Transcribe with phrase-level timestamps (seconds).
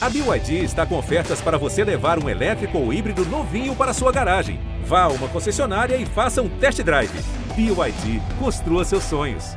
[0.00, 4.12] A BYD está com ofertas para você levar um elétrico ou híbrido novinho para sua
[4.12, 4.60] garagem.
[4.84, 7.10] Vá a uma concessionária e faça um test drive.
[7.56, 9.56] BYD, construa seus sonhos.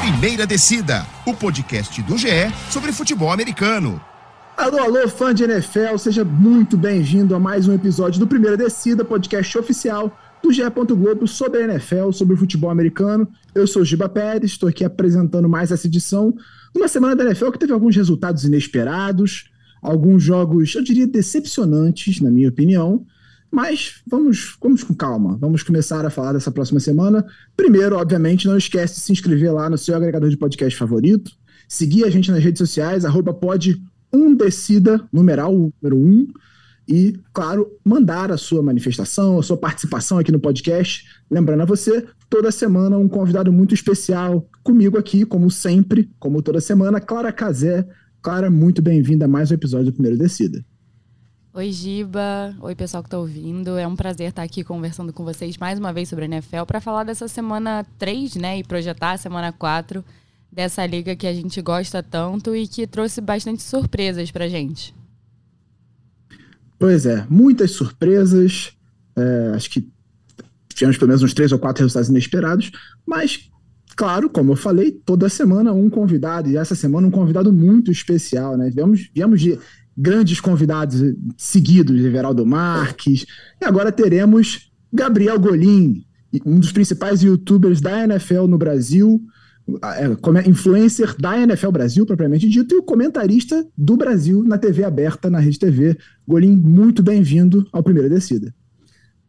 [0.00, 2.28] Primeira Descida, o podcast do GE
[2.70, 4.00] sobre futebol americano.
[4.56, 9.04] Alô, alô, fã de NFL, seja muito bem-vindo a mais um episódio do Primeira Descida,
[9.04, 10.16] podcast oficial
[10.46, 10.62] do GE.
[10.94, 13.28] Globo sobre a NFL, sobre o futebol americano.
[13.54, 16.34] Eu sou Giba Pérez, estou aqui apresentando mais essa edição
[16.74, 19.50] numa semana da NFL que teve alguns resultados inesperados,
[19.82, 23.04] alguns jogos, eu diria, decepcionantes, na minha opinião.
[23.50, 27.24] Mas vamos, vamos com calma, vamos começar a falar dessa próxima semana.
[27.56, 31.32] Primeiro, obviamente, não esquece de se inscrever lá no seu agregador de podcast favorito,
[31.66, 33.80] seguir a gente nas redes sociais, arroba pod
[34.12, 36.28] um decida, numeral número um,
[36.88, 41.04] e, claro, mandar a sua manifestação, a sua participação aqui no podcast.
[41.30, 46.60] Lembrando a você, toda semana um convidado muito especial comigo aqui, como sempre, como toda
[46.60, 47.86] semana, Clara Cazé.
[48.22, 50.64] Clara, muito bem-vinda a mais um episódio do Primeiro Descida.
[51.52, 52.54] Oi, Giba.
[52.60, 53.78] Oi, pessoal que está ouvindo.
[53.78, 56.80] É um prazer estar aqui conversando com vocês mais uma vez sobre a NFL para
[56.80, 60.04] falar dessa semana 3, né, e projetar a semana 4
[60.52, 64.94] dessa liga que a gente gosta tanto e que trouxe bastante surpresas pra gente.
[66.78, 68.72] Pois é, muitas surpresas.
[69.16, 69.90] É, acho que
[70.76, 72.70] tivemos pelo menos uns três ou quatro resultados inesperados,
[73.06, 73.50] mas,
[73.96, 78.58] claro, como eu falei, toda semana um convidado, e essa semana um convidado muito especial,
[78.58, 78.70] né?
[78.70, 79.58] Viemos, viemos de
[79.96, 81.00] grandes convidados
[81.38, 83.24] seguidos, Everaldo Marques,
[83.60, 86.04] e agora teremos Gabriel Golim,
[86.44, 89.22] um dos principais youtubers da NFL no Brasil,
[89.82, 95.28] é, influencer da NFL Brasil, propriamente dito, e o comentarista do Brasil na TV aberta,
[95.28, 95.96] na Rede TV.
[96.26, 98.54] Golim, muito bem-vindo ao Primeira Descida.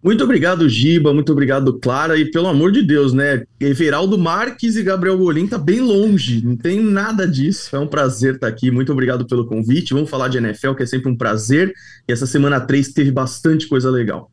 [0.04, 3.44] Muito obrigado, Giba, muito obrigado, Clara, e pelo amor de Deus, né?
[3.60, 7.76] Everaldo Marques e Gabriel Golim tá bem longe, não tem nada disso.
[7.76, 9.96] É um prazer estar aqui, muito obrigado pelo convite.
[9.96, 11.74] Vamos falar de NFL, que é sempre um prazer,
[12.08, 14.32] e essa semana 3 teve bastante coisa legal.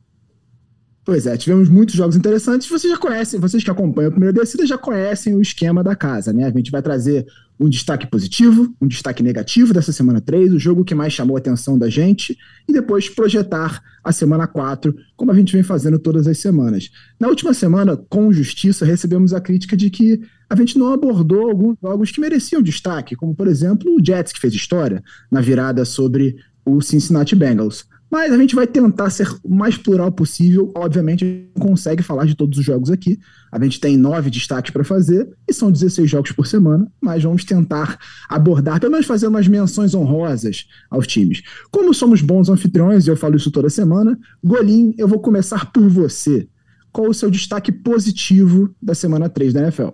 [1.05, 2.67] Pois é, tivemos muitos jogos interessantes.
[2.67, 6.33] Vocês já conhecem, vocês que acompanham a primeira descida já conhecem o esquema da casa,
[6.33, 6.47] né?
[6.47, 7.27] A gente vai trazer
[7.61, 11.39] um destaque positivo, um destaque negativo dessa semana 3, o jogo que mais chamou a
[11.39, 16.27] atenção da gente, e depois projetar a semana 4, como a gente vem fazendo todas
[16.27, 16.91] as semanas.
[17.21, 21.77] Na última semana, com justiça, recebemos a crítica de que a gente não abordou alguns
[21.83, 26.37] jogos que mereciam destaque, como por exemplo o Jets, que fez história na virada sobre
[26.65, 27.87] o Cincinnati Bengals.
[28.15, 30.71] Mas a gente vai tentar ser o mais plural possível.
[30.77, 33.19] Obviamente, a gente consegue falar de todos os jogos aqui.
[33.51, 37.45] A gente tem nove destaques para fazer e são 16 jogos por semana, mas vamos
[37.45, 37.99] tentar
[38.29, 41.43] abordar, pelo menos fazer umas menções honrosas aos times.
[41.73, 45.89] Como somos bons anfitriões, e eu falo isso toda semana, Golim, eu vou começar por
[45.89, 46.47] você.
[46.93, 49.89] Qual o seu destaque positivo da semana 3 da NFL?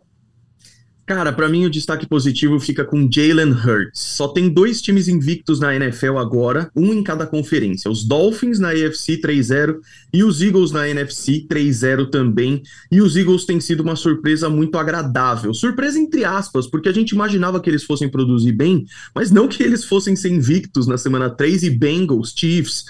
[1.10, 4.00] Cara, para mim o destaque positivo fica com Jalen Hurts.
[4.00, 7.90] Só tem dois times invictos na NFL agora, um em cada conferência.
[7.90, 9.80] Os Dolphins na AFC 3-0
[10.14, 12.62] e os Eagles na NFC 3-0 também.
[12.92, 15.52] E os Eagles têm sido uma surpresa muito agradável.
[15.52, 19.64] Surpresa entre aspas, porque a gente imaginava que eles fossem produzir bem, mas não que
[19.64, 22.84] eles fossem ser invictos na semana 3 e Bengals, Chiefs,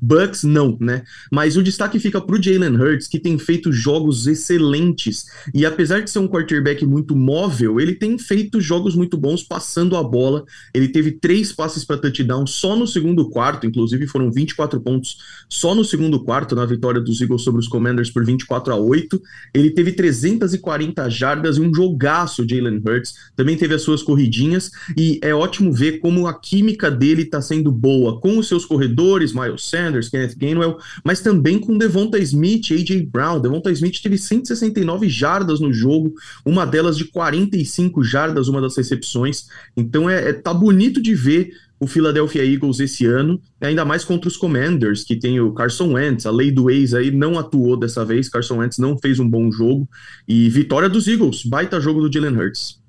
[0.00, 1.02] Bucks não, né?
[1.30, 5.26] Mas o destaque fica pro Jalen Hurts, que tem feito jogos excelentes.
[5.54, 9.96] E apesar de ser um quarterback muito móvel, ele tem feito jogos muito bons passando
[9.96, 10.44] a bola.
[10.74, 15.74] Ele teve três passes para touchdown só no segundo quarto, inclusive foram 24 pontos só
[15.74, 19.20] no segundo quarto na vitória dos Eagles sobre os Commanders por 24 a 8.
[19.54, 23.14] Ele teve 340 jardas e um jogaço, Jalen Hurts.
[23.34, 27.70] Também teve as suas corridinhas e é ótimo ver como a química dele está sendo
[27.70, 33.06] boa com os seus corredores, Miles Sanders, Kenneth Gainwell, mas também com Devonta Smith, AJ
[33.06, 33.40] Brown.
[33.40, 36.12] Devonta Smith teve 169 jardas no jogo,
[36.44, 39.46] uma delas de 45 jardas, uma das recepções.
[39.76, 44.26] Então é, é tá bonito de ver o Philadelphia Eagles esse ano, ainda mais contra
[44.26, 48.04] os Commanders, que tem o Carson Wentz, a lei do ex aí não atuou dessa
[48.04, 49.88] vez, Carson Wentz não fez um bom jogo,
[50.26, 52.80] e vitória dos Eagles, baita jogo do Jalen Hurts.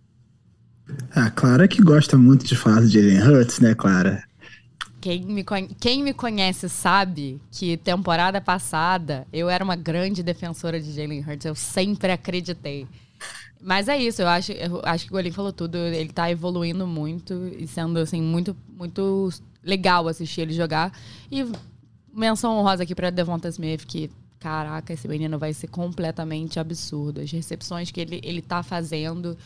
[1.12, 4.24] Ah, Clara que gosta muito de falar de Jalen Hurts, né, Clara?
[5.02, 5.46] Quem me,
[5.80, 11.46] quem me conhece sabe que temporada passada eu era uma grande defensora de Jalen Hurts.
[11.46, 12.88] Eu sempre acreditei.
[13.62, 15.78] Mas é isso, eu acho, eu acho que o Golim falou tudo.
[15.78, 19.30] Ele tá evoluindo muito e sendo assim, muito, muito
[19.64, 20.92] legal assistir ele jogar.
[21.32, 21.46] E
[22.14, 24.10] menção honrosa aqui pra Devonta Smith, que,
[24.40, 27.22] caraca, esse menino vai ser completamente absurdo.
[27.22, 29.38] As recepções que ele, ele tá fazendo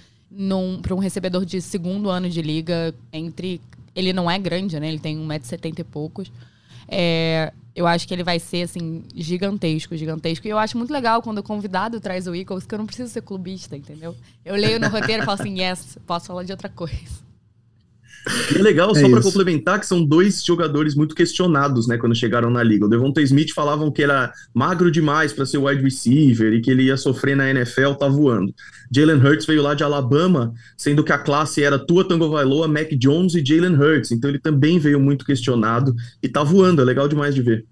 [0.81, 3.61] para um recebedor de segundo ano de liga entre
[3.95, 4.88] ele não é grande, né?
[4.88, 6.31] Ele tem 1,70m e poucos.
[6.88, 10.48] É, eu acho que ele vai ser, assim, gigantesco, gigantesco.
[10.48, 13.12] E eu acho muito legal quando o convidado traz o Eagles, que eu não preciso
[13.12, 14.16] ser clubista, entendeu?
[14.45, 17.24] Eu leio no roteiro e falo assim, yes, posso falar de outra coisa.
[18.54, 22.16] E é legal, é só para complementar, que são dois jogadores muito questionados, né, quando
[22.16, 22.86] chegaram na liga.
[22.86, 26.84] O Devonta Smith falavam que era magro demais para ser wide receiver e que ele
[26.84, 28.54] ia sofrer na NFL, tá voando.
[28.94, 32.90] Jalen Hurts veio lá de Alabama, sendo que a classe era Tua Tango Vailoa, Mac
[32.98, 34.12] Jones e Jalen Hurts.
[34.12, 37.66] Então ele também veio muito questionado e tá voando, é legal demais de ver.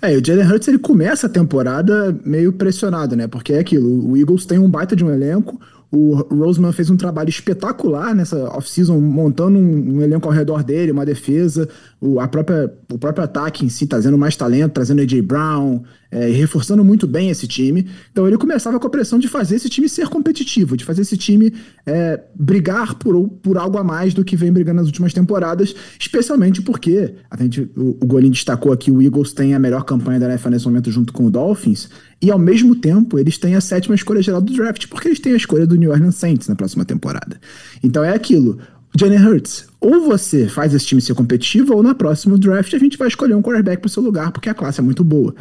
[0.00, 3.26] É, o Jalen Hurts ele começa a temporada meio pressionado, né?
[3.26, 5.60] Porque é aquilo, o Eagles tem um baita de um elenco,
[5.94, 10.90] o Roseman fez um trabalho espetacular nessa off-season, montando um, um, elenco ao redor dele,
[10.90, 11.68] uma defesa,
[12.00, 15.82] o, a própria, o próprio ataque em si, trazendo mais talento, trazendo AJ Brown,
[16.14, 17.88] é, reforçando muito bem esse time.
[18.12, 21.16] Então ele começava com a pressão de fazer esse time ser competitivo, de fazer esse
[21.16, 21.52] time
[21.84, 26.62] é, brigar por, por algo a mais do que vem brigando nas últimas temporadas, especialmente
[26.62, 30.28] porque a gente, o, o Golim destacou aqui, o Eagles tem a melhor campanha da
[30.28, 31.88] NFL nesse momento junto com o Dolphins,
[32.22, 35.32] e ao mesmo tempo eles têm a sétima escolha geral do draft, porque eles têm
[35.32, 37.40] a escolha do New Orleans Saints na próxima temporada.
[37.82, 38.58] Então é aquilo.
[38.96, 42.96] Jenny Hurts, ou você faz esse time ser competitivo, ou na próxima draft a gente
[42.96, 45.34] vai escolher um quarterback para o seu lugar, porque a classe é muito boa.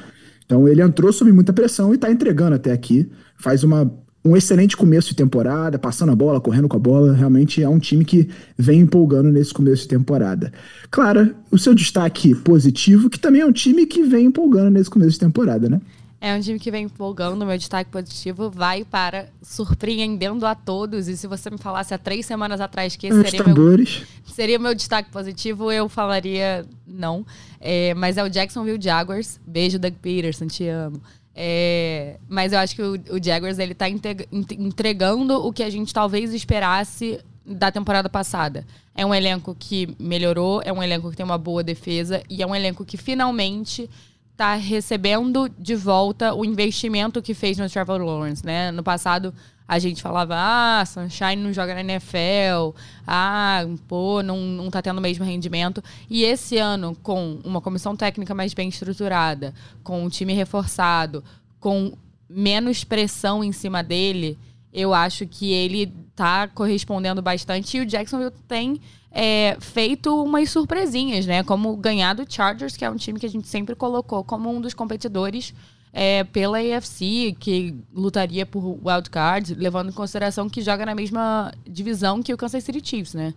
[0.53, 3.09] Então ele entrou sob muita pressão e está entregando até aqui.
[3.35, 3.91] Faz uma,
[4.23, 7.11] um excelente começo de temporada, passando a bola, correndo com a bola.
[7.11, 10.53] Realmente é um time que vem empolgando nesse começo de temporada.
[10.91, 15.13] Claro, o seu destaque positivo, que também é um time que vem empolgando nesse começo
[15.13, 15.81] de temporada, né?
[16.25, 17.45] É um time que vem empolgando.
[17.45, 21.09] Meu destaque positivo vai para surpreendendo a todos.
[21.09, 23.85] E se você me falasse há três semanas atrás que esse seria meu,
[24.25, 27.25] seria meu destaque positivo, eu falaria não.
[27.59, 29.37] É, mas é o Jacksonville Jaguars.
[29.45, 31.01] Beijo, Doug Peterson, te amo.
[31.35, 35.93] É, mas eu acho que o, o Jaguars ele tá entregando o que a gente
[35.93, 38.65] talvez esperasse da temporada passada.
[38.95, 42.47] É um elenco que melhorou, é um elenco que tem uma boa defesa e é
[42.47, 43.89] um elenco que finalmente
[44.35, 48.71] tá recebendo de volta o investimento que fez no Trevor Lawrence, né?
[48.71, 49.33] No passado
[49.67, 52.75] a gente falava, ah, Sunshine não joga na NFL,
[53.07, 55.83] ah, pô, não, não tá tendo o mesmo rendimento.
[56.09, 59.53] E esse ano, com uma comissão técnica mais bem estruturada,
[59.83, 61.23] com um time reforçado,
[61.59, 61.93] com
[62.29, 64.37] menos pressão em cima dele,
[64.73, 67.77] eu acho que ele tá correspondendo bastante.
[67.77, 68.81] E o Jacksonville tem
[69.13, 71.43] é, feito umas surpresinhas, né?
[71.43, 74.59] Como ganhar do Chargers, que é um time que a gente sempre colocou como um
[74.59, 75.53] dos competidores
[75.93, 82.23] é, pela AFC, que lutaria por wildcard, levando em consideração que joga na mesma divisão
[82.23, 83.35] que o Kansas City Chiefs, né?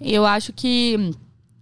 [0.00, 1.14] Eu acho que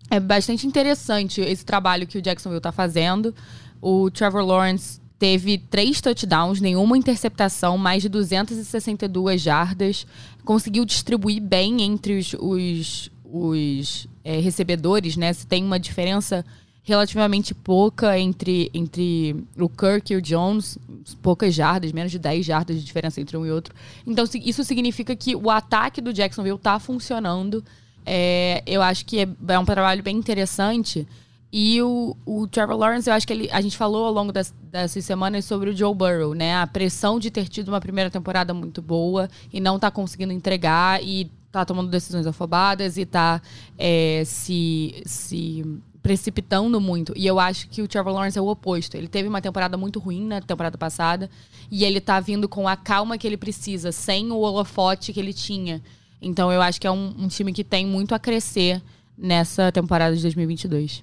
[0.09, 3.35] é bastante interessante esse trabalho que o Jacksonville está fazendo.
[3.83, 10.07] O Trevor Lawrence teve três touchdowns, nenhuma interceptação, mais de 262 jardas,
[10.45, 15.33] conseguiu distribuir bem entre os, os, os é, recebedores, né?
[15.33, 16.45] Se tem uma diferença
[16.87, 20.79] relativamente pouca entre, entre o Kirk e o Jones,
[21.21, 23.75] poucas jardas, menos de 10 jardas de diferença entre um e outro.
[24.07, 27.65] Então, isso significa que o ataque do Jacksonville está funcionando.
[28.05, 31.09] É, eu acho que é, é, um trabalho bem interessante.
[31.53, 34.55] E o, o Trevor Lawrence, eu acho que ele, a gente falou ao longo das,
[34.71, 36.55] dessas semanas sobre o Joe Burrow, né?
[36.57, 41.03] A pressão de ter tido uma primeira temporada muito boa e não tá conseguindo entregar
[41.03, 41.29] e
[41.61, 43.41] tá tomando decisões afobadas e tá
[43.79, 45.65] é, se, se
[46.03, 47.13] precipitando muito.
[47.17, 48.97] E eu acho que o Trevor Lawrence é o oposto.
[48.97, 51.29] Ele teve uma temporada muito ruim na temporada passada
[51.71, 55.33] e ele tá vindo com a calma que ele precisa, sem o holofote que ele
[55.33, 55.83] tinha.
[56.23, 58.81] Então eu acho que é um, um time que tem muito a crescer
[59.19, 61.03] nessa temporada de 2022.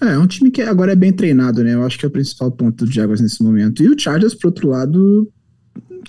[0.00, 1.74] É, é um time que agora é bem treinado, né?
[1.74, 3.82] Eu acho que é o principal ponto do Jaguars nesse momento.
[3.82, 5.30] E o Chargers, por outro lado,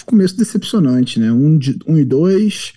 [0.05, 1.31] começo decepcionante, né?
[1.31, 2.73] um, um e dois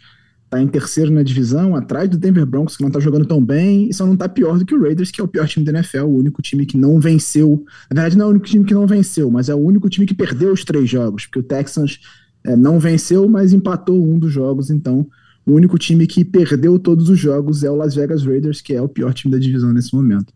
[0.56, 3.90] Tá em terceiro na divisão, atrás do Denver Broncos, que não está jogando tão bem,
[3.90, 5.70] e só não está pior do que o Raiders, que é o pior time da
[5.70, 7.62] NFL, o único time que não venceu.
[7.90, 10.06] Na verdade, não é o único time que não venceu, mas é o único time
[10.06, 12.00] que perdeu os três jogos, porque o Texans
[12.42, 15.06] é, não venceu, mas empatou um dos jogos, então
[15.44, 18.80] o único time que perdeu todos os jogos é o Las Vegas Raiders, que é
[18.80, 20.32] o pior time da divisão nesse momento.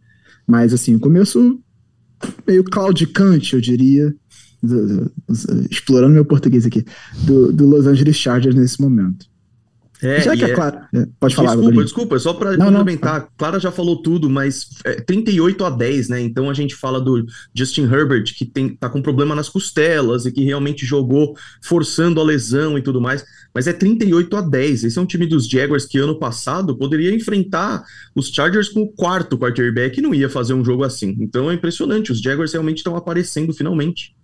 [0.47, 1.59] Mas, assim, o começo
[2.47, 4.15] meio claudicante, eu diria,
[4.62, 6.85] do, do, do, explorando meu português aqui,
[7.25, 9.29] do Los Angeles Chargers nesse momento.
[10.02, 10.88] É, já que é, é Clara.
[10.95, 13.21] É, pode falar, Desculpa, desculpa, só para complementar.
[13.21, 13.28] Não.
[13.37, 16.21] Clara já falou tudo, mas é 38 a 10, né?
[16.21, 20.33] Então a gente fala do Justin Herbert, que tem, tá com problema nas costelas e
[20.33, 23.25] que realmente jogou forçando a lesão e tudo mais.
[23.54, 24.85] Mas é 38 a 10.
[24.85, 27.83] Esse é um time dos Jaguars que ano passado poderia enfrentar
[28.14, 31.16] os Chargers com o quarto quarterback e não ia fazer um jogo assim.
[31.21, 32.12] Então é impressionante.
[32.12, 34.14] Os Jaguars realmente estão aparecendo finalmente.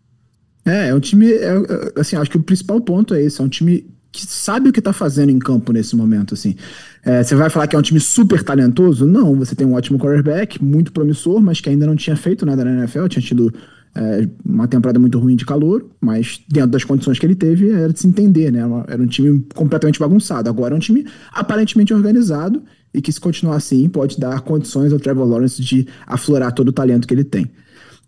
[0.65, 1.33] É, é um time.
[1.33, 1.55] É,
[1.97, 3.41] assim, acho que o principal ponto é esse.
[3.41, 6.57] É um time que sabe o que está fazendo em campo nesse momento, assim.
[7.05, 9.05] É, você vai falar que é um time super talentoso?
[9.07, 12.65] Não, você tem um ótimo quarterback, muito promissor, mas que ainda não tinha feito nada
[12.65, 13.53] na NFL, tinha tido
[13.95, 17.93] é, uma temporada muito ruim de calor, mas dentro das condições que ele teve, era
[17.93, 18.61] de se entender, né?
[18.89, 20.49] Era um time completamente bagunçado.
[20.49, 24.99] Agora é um time aparentemente organizado e que, se continuar assim, pode dar condições ao
[24.99, 27.51] Trevor Lawrence de aflorar todo o talento que ele tem.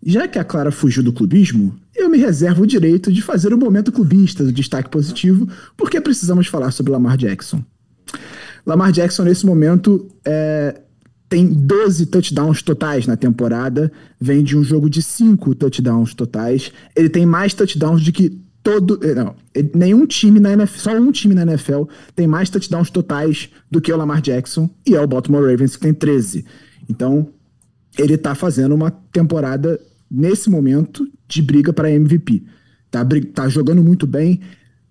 [0.03, 3.57] Já que a Clara fugiu do clubismo, eu me reservo o direito de fazer o
[3.57, 7.63] um momento clubista do destaque positivo, porque precisamos falar sobre Lamar Jackson.
[8.65, 10.79] Lamar Jackson, nesse momento, é,
[11.27, 16.71] tem 12 touchdowns totais na temporada, vem de um jogo de 5 touchdowns totais.
[16.95, 18.99] Ele tem mais touchdowns do que todo.
[19.03, 19.35] Eh, não,
[19.75, 21.83] nenhum time na NFL, só um time na NFL
[22.15, 25.81] tem mais touchdowns totais do que o Lamar Jackson, e é o Baltimore Ravens que
[25.81, 26.45] tem 13.
[26.89, 27.29] Então,
[27.97, 29.79] ele tá fazendo uma temporada,
[30.09, 32.43] nesse momento, de briga para MVP.
[32.89, 34.41] Tá, tá jogando muito bem,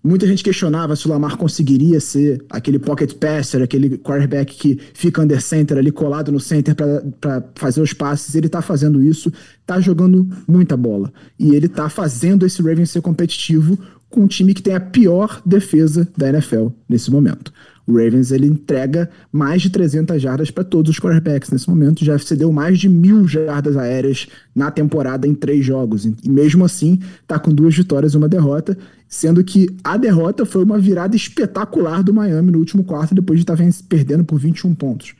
[0.01, 5.21] Muita gente questionava se o Lamar conseguiria ser aquele pocket passer, aquele quarterback que fica
[5.21, 6.73] under center ali colado no center
[7.19, 8.33] para fazer os passes.
[8.33, 9.31] Ele tá fazendo isso,
[9.65, 11.11] tá jogando muita bola.
[11.37, 13.77] E ele tá fazendo esse Ravens ser competitivo
[14.09, 17.51] com um time que tem a pior defesa da NFL nesse momento.
[17.89, 22.05] O Ravens ele entrega mais de 300 jardas para todos os quarterbacks nesse momento.
[22.05, 26.05] Já cedeu mais de mil jardas aéreas na temporada em três jogos.
[26.05, 28.77] E mesmo assim, está com duas vitórias e uma derrota.
[29.07, 33.43] Sendo que a derrota foi uma virada espetacular do Miami no último quarto, depois de
[33.43, 35.15] estar tá perdendo por 21 pontos.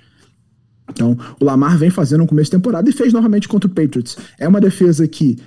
[0.91, 4.15] Então, o Lamar vem fazendo um começo de temporada e fez novamente contra o Patriots.
[4.37, 5.39] É uma defesa que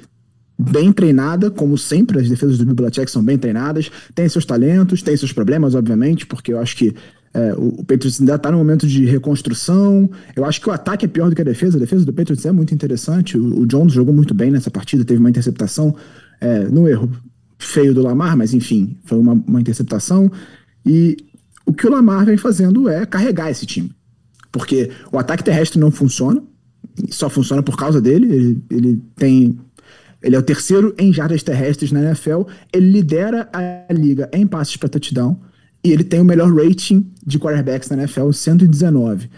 [0.62, 5.16] bem treinada, como sempre, as defesas do Belichick são bem treinadas, tem seus talentos, tem
[5.16, 6.94] seus problemas, obviamente, porque eu acho que
[7.34, 10.10] é, o, o Patriots ainda está no momento de reconstrução.
[10.36, 11.76] Eu acho que o ataque é pior do que a defesa.
[11.76, 13.38] A defesa do Patriots é muito interessante.
[13.38, 15.94] O, o Jones jogou muito bem nessa partida, teve uma interceptação
[16.40, 17.10] é, no erro
[17.58, 20.30] feio do Lamar, mas enfim, foi uma, uma interceptação.
[20.84, 21.16] E
[21.64, 23.90] o que o Lamar vem fazendo é carregar esse time.
[24.50, 26.42] Porque o ataque terrestre não funciona,
[27.10, 28.26] só funciona por causa dele.
[28.34, 29.58] Ele, ele tem
[30.22, 32.42] ele é o terceiro em jardas terrestres na NFL.
[32.72, 35.40] Ele lidera a liga em passes para touchdown.
[35.84, 39.28] E ele tem o melhor rating de quarterbacks na NFL, 119.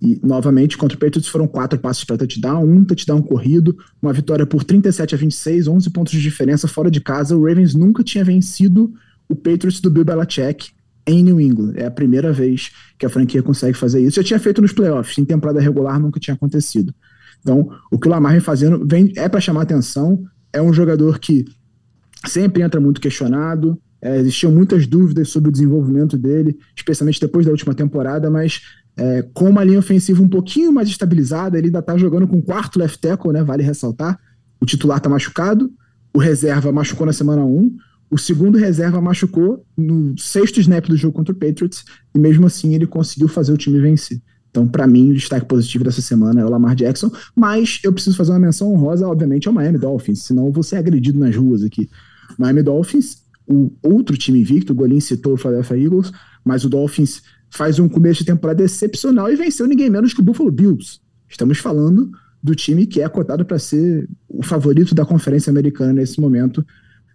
[0.00, 4.46] E, novamente, contra o Patriots foram quatro passes para touchdown, um touchdown corrido, uma vitória
[4.46, 7.36] por 37 a 26, 11 pontos de diferença fora de casa.
[7.36, 8.94] O Ravens nunca tinha vencido
[9.28, 10.70] o Patriots do Bill Belichick
[11.06, 11.74] em New England.
[11.76, 14.16] É a primeira vez que a franquia consegue fazer isso.
[14.16, 16.94] Já tinha feito nos playoffs, em temporada regular nunca tinha acontecido.
[17.40, 20.22] Então, o que o Lamar vem fazendo vem, é para chamar atenção.
[20.52, 21.44] É um jogador que
[22.26, 23.80] sempre entra muito questionado.
[24.02, 28.62] É, existiam muitas dúvidas sobre o desenvolvimento dele, especialmente depois da última temporada, mas
[28.96, 32.78] é, com uma linha ofensiva um pouquinho mais estabilizada, ele ainda está jogando com quarto
[32.78, 33.42] left tackle, né?
[33.42, 34.18] Vale ressaltar.
[34.60, 35.70] O titular está machucado,
[36.14, 37.76] o reserva machucou na semana 1,
[38.10, 42.74] o segundo reserva machucou no sexto snap do jogo contra o Patriots, e mesmo assim
[42.74, 44.20] ele conseguiu fazer o time vencer.
[44.50, 48.16] Então, para mim, o destaque positivo dessa semana é o Lamar Jackson, mas eu preciso
[48.16, 51.62] fazer uma menção honrosa, obviamente, ao Miami Dolphins, senão eu vou ser agredido nas ruas
[51.62, 51.88] aqui.
[52.36, 56.12] Miami Dolphins, o outro time invicto, o Golin citou o Philadelphia Eagles,
[56.44, 60.24] mas o Dolphins faz um começo de temporada excepcional e venceu ninguém menos que o
[60.24, 61.00] Buffalo Bills.
[61.28, 62.10] Estamos falando
[62.42, 66.64] do time que é cotado para ser o favorito da Conferência Americana nesse momento,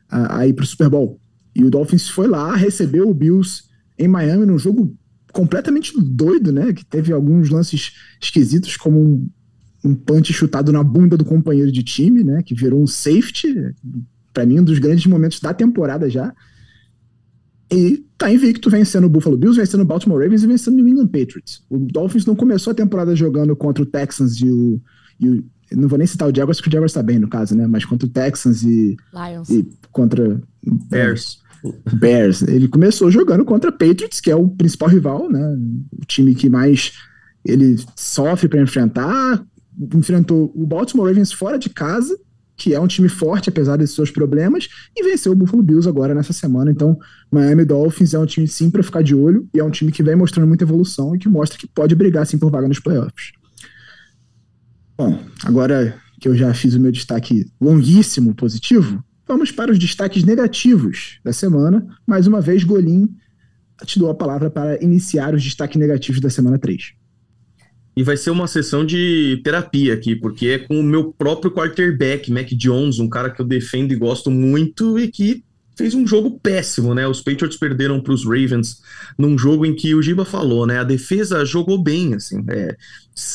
[0.10, 1.20] a, ir para o Super Bowl.
[1.56, 3.64] E o Dolphins foi lá, recebeu o Bills
[3.98, 4.96] em Miami num jogo
[5.36, 6.72] completamente doido, né?
[6.72, 9.30] Que teve alguns lances esquisitos, como um,
[9.84, 12.42] um punch chutado na bunda do companheiro de time, né?
[12.42, 13.54] Que virou um safety,
[14.34, 16.34] para mim, um dos grandes momentos da temporada já.
[17.70, 20.88] E tá invicto, vencendo o Buffalo Bills, vencendo o Baltimore Ravens e vencendo o New
[20.88, 21.62] England Patriots.
[21.70, 24.82] O Dolphins não começou a temporada jogando contra o Texans e o.
[25.20, 27.58] E o não vou nem citar o Jaguars, porque o Jaguars tá bem no caso,
[27.58, 27.68] né?
[27.68, 28.96] Mas contra o Texans e.
[29.12, 29.50] Lions.
[29.50, 30.40] E contra.
[30.90, 31.44] Bears.
[31.94, 32.42] Bears.
[32.42, 35.58] Ele começou jogando contra Patriots, que é o principal rival, né?
[35.92, 36.94] O time que mais
[37.44, 39.46] ele sofre para enfrentar.
[39.94, 42.18] Enfrentou o Baltimore Ravens fora de casa,
[42.58, 46.16] que é um time forte, apesar desses seus problemas, e venceu o Buffalo Bills agora
[46.16, 46.72] nessa semana.
[46.72, 46.98] Então,
[47.30, 50.02] Miami Dolphins é um time sim para ficar de olho, e é um time que
[50.02, 53.34] vem mostrando muita evolução e que mostra que pode brigar sim por vaga nos playoffs.
[54.98, 60.24] Bom, agora que eu já fiz o meu destaque longuíssimo positivo, Vamos para os destaques
[60.24, 61.86] negativos da semana.
[62.06, 63.16] Mais uma vez, Golim
[63.84, 66.94] te dou a palavra para iniciar os destaques negativos da semana 3.
[67.98, 72.32] E vai ser uma sessão de terapia aqui, porque é com o meu próprio quarterback,
[72.32, 75.44] Mac Jones, um cara que eu defendo e gosto muito e que
[75.76, 77.08] fez um jogo péssimo, né?
[77.08, 78.82] Os Patriots perderam para os Ravens
[79.18, 80.80] num jogo em que o Giba falou, né?
[80.80, 82.44] A defesa jogou bem, assim.
[82.50, 82.76] É,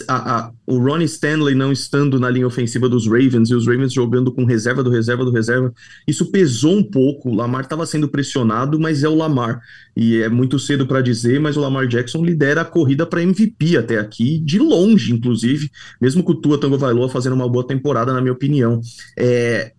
[0.09, 3.93] a, a, o Ronnie Stanley não estando na linha ofensiva dos Ravens e os Ravens
[3.93, 5.73] jogando com reserva do reserva do reserva,
[6.07, 7.31] isso pesou um pouco.
[7.31, 9.61] O Lamar estava sendo pressionado, mas é o Lamar.
[9.97, 13.77] E é muito cedo para dizer, mas o Lamar Jackson lidera a corrida para MVP
[13.77, 15.71] até aqui, de longe, inclusive,
[16.01, 18.81] mesmo com o Tua Tango Vailoa fazendo uma boa temporada, na minha opinião.
[19.19, 19.73] É,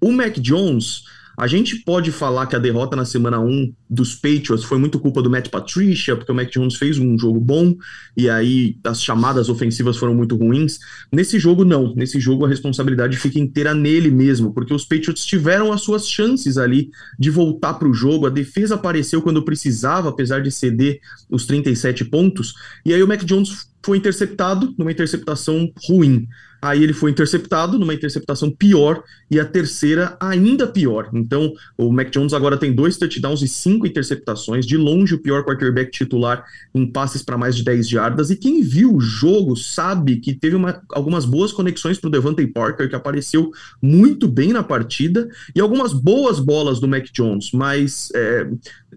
[0.00, 1.02] o Mac Jones
[1.40, 5.22] a gente pode falar que a derrota na semana 1 dos Patriots foi muito culpa
[5.22, 7.74] do Matt Patricia, porque o Mac Jones fez um jogo bom
[8.14, 10.78] e aí as chamadas ofensivas foram muito ruins.
[11.10, 11.94] Nesse jogo, não.
[11.94, 16.58] Nesse jogo, a responsabilidade fica inteira nele mesmo, porque os Patriots tiveram as suas chances
[16.58, 18.26] ali de voltar para o jogo.
[18.26, 22.52] A defesa apareceu quando precisava, apesar de ceder os 37 pontos.
[22.84, 26.28] E aí o Mac Jones foi interceptado numa interceptação ruim.
[26.62, 31.08] Aí ele foi interceptado numa interceptação pior e a terceira ainda pior.
[31.14, 35.44] Então, o Mac Jones agora tem dois touchdowns e cinco interceptações, de longe o pior
[35.44, 38.30] quarterback titular em passes para mais de 10 jardas.
[38.30, 42.46] E quem viu o jogo sabe que teve uma, algumas boas conexões para o Devante
[42.46, 43.50] Parker, que apareceu
[43.80, 48.48] muito bem na partida, e algumas boas bolas do Mac Jones, mas é,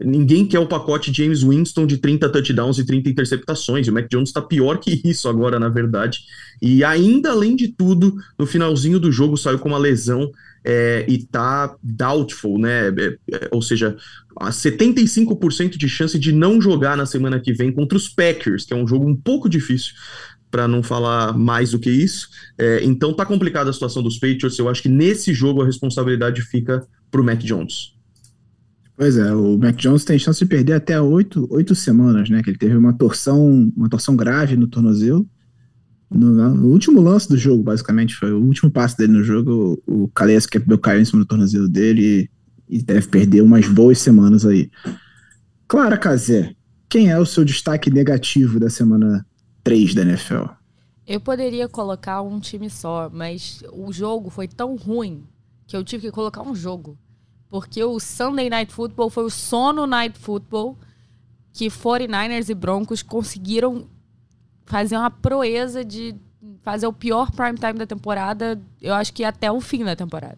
[0.01, 3.88] ninguém quer o pacote James Winston de 30 touchdowns e 30 interceptações.
[3.88, 6.22] O Mac Jones está pior que isso agora, na verdade.
[6.62, 10.31] E ainda além de tudo, no finalzinho do jogo saiu com uma lesão
[10.63, 12.88] é, e tá doubtful, né?
[12.88, 13.98] É, é, ou seja,
[14.39, 18.77] 75% de chance de não jogar na semana que vem contra os Packers, que é
[18.77, 19.93] um jogo um pouco difícil
[20.50, 22.29] para não falar mais do que isso.
[22.57, 24.57] É, então tá complicada a situação dos Patriots.
[24.57, 27.93] Eu acho que nesse jogo a responsabilidade fica pro Mac Jones.
[28.95, 32.43] Pois é, o Mac Jones tem chance de perder até oito, oito semanas, né?
[32.43, 35.27] Que ele teve uma torção, uma torção grave no tornozelo.
[36.13, 39.82] No, no, último lance do jogo, basicamente, foi o último passe dele no jogo.
[39.88, 42.29] O Calais Campbell caiu em cima do tornozelo dele
[42.70, 44.70] e, e deve perder umas boas semanas aí.
[45.67, 46.55] Clara Cazé,
[46.88, 49.25] quem é o seu destaque negativo da semana
[49.63, 50.46] 3 da NFL?
[51.05, 55.24] Eu poderia colocar um time só, mas o jogo foi tão ruim
[55.65, 56.98] que eu tive que colocar um jogo.
[57.50, 60.77] Porque o Sunday Night Football foi o sono Night Football
[61.51, 63.88] que 49ers e Broncos conseguiram
[64.65, 66.15] fazer uma proeza de
[66.62, 70.38] fazer o pior prime time da temporada, eu acho que até o fim da temporada.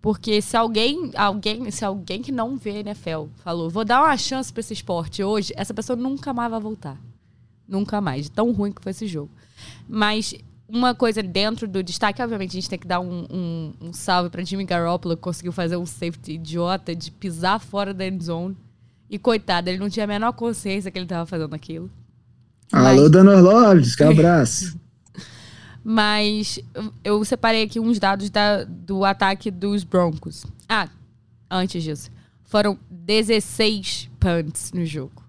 [0.00, 4.52] Porque se alguém, alguém, se alguém que não vê NFL falou, vou dar uma chance
[4.52, 6.98] para esse esporte hoje, essa pessoa nunca mais vai voltar.
[7.68, 8.28] Nunca mais.
[8.28, 9.30] Tão ruim que foi esse jogo.
[9.86, 10.34] Mas
[10.66, 14.30] uma coisa dentro do destaque, obviamente, a gente tem que dar um, um, um salve
[14.30, 18.56] para Jimmy Garoppolo, que conseguiu fazer um safety idiota de pisar fora da end zone.
[19.08, 21.90] E coitado, ele não tinha a menor consciência que ele estava fazendo aquilo.
[22.72, 23.10] Alô, Mas...
[23.10, 24.78] Dona Lourdes, que abraço.
[25.82, 26.58] Mas
[27.02, 30.44] eu separei aqui uns dados da, do ataque dos Broncos.
[30.68, 30.88] Ah,
[31.50, 32.10] antes disso.
[32.44, 35.22] Foram 16 punts no jogo.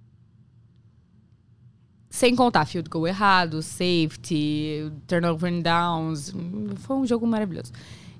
[2.09, 6.33] Sem contar field goal errado, safety, turnover and downs.
[6.77, 7.71] Foi um jogo maravilhoso.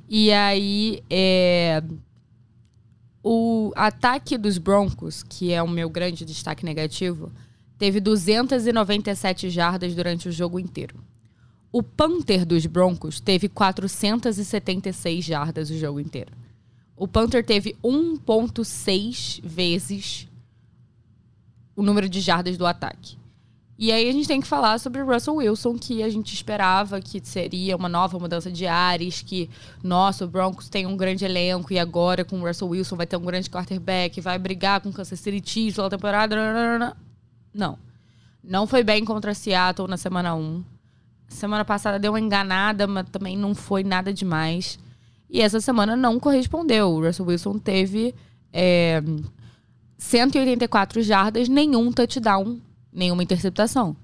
[0.07, 1.83] E aí, é,
[3.23, 7.31] o ataque dos Broncos, que é o meu grande destaque negativo,
[7.81, 11.03] teve 297 jardas durante o jogo inteiro.
[11.71, 16.31] O Panther dos Broncos teve 476 jardas o jogo inteiro.
[16.95, 20.27] O Panther teve 1,6 vezes
[21.75, 23.17] o número de jardas do ataque.
[23.79, 27.01] E aí a gente tem que falar sobre o Russell Wilson, que a gente esperava
[27.01, 29.49] que seria uma nova mudança de ares, que,
[29.81, 33.17] nossa, o Broncos tem um grande elenco e agora com o Russell Wilson vai ter
[33.17, 36.95] um grande quarterback, vai brigar com o Kansas City Chiefs pela temporada.
[37.53, 37.77] Não.
[38.43, 40.63] Não foi bem contra Seattle na semana 1.
[41.27, 44.79] Semana passada deu uma enganada, mas também não foi nada demais.
[45.29, 46.89] E essa semana não correspondeu.
[46.89, 48.13] O Russell Wilson teve
[48.51, 49.01] é,
[49.97, 52.59] 184 jardas, nenhum touchdown,
[52.91, 53.95] nenhuma interceptação.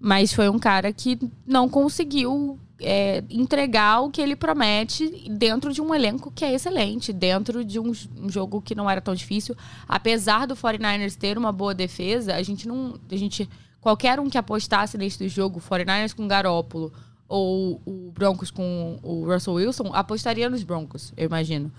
[0.00, 5.80] Mas foi um cara que não conseguiu é, entregar o que ele promete dentro de
[5.80, 9.56] um elenco que é excelente, dentro de um, um, jogo que não era tão difícil.
[9.88, 12.98] Apesar do 49ers ter uma boa defesa, a gente não.
[13.10, 13.48] A gente,
[13.80, 16.92] qualquer um que apostasse nesse jogo, 49ers com Garópolo
[17.26, 21.72] ou o Broncos com o Russell Wilson, apostaria nos Broncos, eu imagino.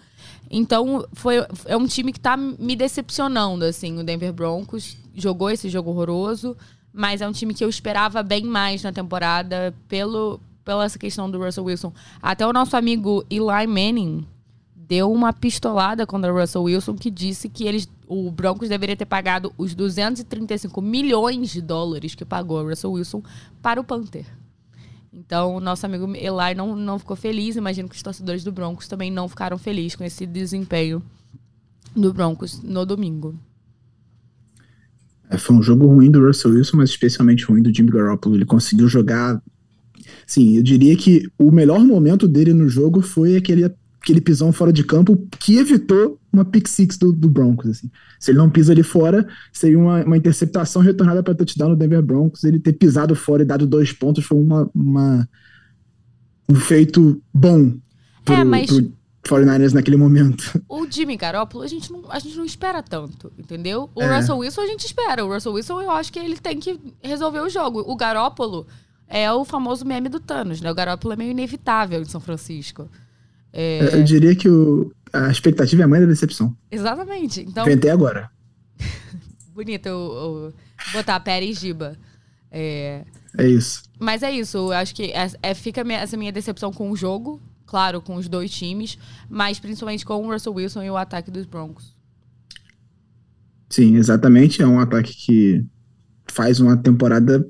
[0.49, 4.97] Então, foi, é um time que está me decepcionando, assim, o Denver Broncos.
[5.13, 6.57] Jogou esse jogo horroroso,
[6.91, 11.29] mas é um time que eu esperava bem mais na temporada pelo, pela essa questão
[11.29, 11.93] do Russell Wilson.
[12.21, 14.27] Até o nosso amigo Eli Manning
[14.75, 19.05] deu uma pistolada contra o Russell Wilson que disse que eles, o Broncos deveria ter
[19.05, 23.23] pagado os 235 milhões de dólares que pagou o Russell Wilson
[23.61, 24.25] para o Panther.
[25.13, 27.55] Então, o nosso amigo Eli não, não ficou feliz.
[27.55, 31.01] Imagino que os torcedores do Broncos também não ficaram felizes com esse desempenho
[31.95, 33.39] do Broncos no domingo.
[35.29, 38.35] É, foi um jogo ruim do Russell Wilson, mas especialmente ruim do Jimmy Garoppolo.
[38.35, 39.41] Ele conseguiu jogar.
[40.25, 43.65] Sim, eu diria que o melhor momento dele no jogo foi aquele,
[44.01, 47.69] aquele pisão fora de campo que evitou uma pick six do, do Broncos.
[47.69, 47.89] Assim.
[48.19, 52.01] Se ele não pisa ali fora, seria uma, uma interceptação retornada para touchdown no Denver
[52.01, 52.43] Broncos.
[52.43, 55.27] Ele ter pisado fora e dado dois pontos foi uma, uma
[56.47, 57.73] um feito bom
[58.23, 58.67] pro, é, mas...
[58.67, 58.91] pro
[59.25, 60.61] 49ers naquele momento.
[60.69, 63.89] O Jimmy Garoppolo, a gente não, a gente não espera tanto, entendeu?
[63.95, 64.17] O É.
[64.17, 65.25] Russell Wilson a gente espera.
[65.25, 67.83] O Russell Wilson eu acho que ele tem que resolver o jogo.
[67.87, 68.67] O Garoppolo
[69.07, 70.71] é o famoso meme do Thanos, né?
[70.71, 72.89] O Garoppolo é meio inevitável em São Francisco.
[73.53, 76.55] É, Eu diria que o, a expectativa é a mãe da decepção.
[76.69, 77.41] exatamente.
[77.41, 78.29] Então, até agora.
[79.53, 80.53] bonito eu, eu
[80.93, 81.97] botar Pérez Giba.
[82.51, 83.05] É,
[83.37, 83.83] É isso.
[83.99, 87.41] Mas é isso, eu acho que é, é- fica essa minha decepção com o jogo,
[87.65, 88.97] claro, com os dois times,
[89.29, 91.95] mas principalmente com o Russell Wilson e o ataque dos Broncos.
[93.69, 94.61] Sim, exatamente.
[94.61, 95.65] É um ataque que
[96.27, 97.45] faz uma temporada.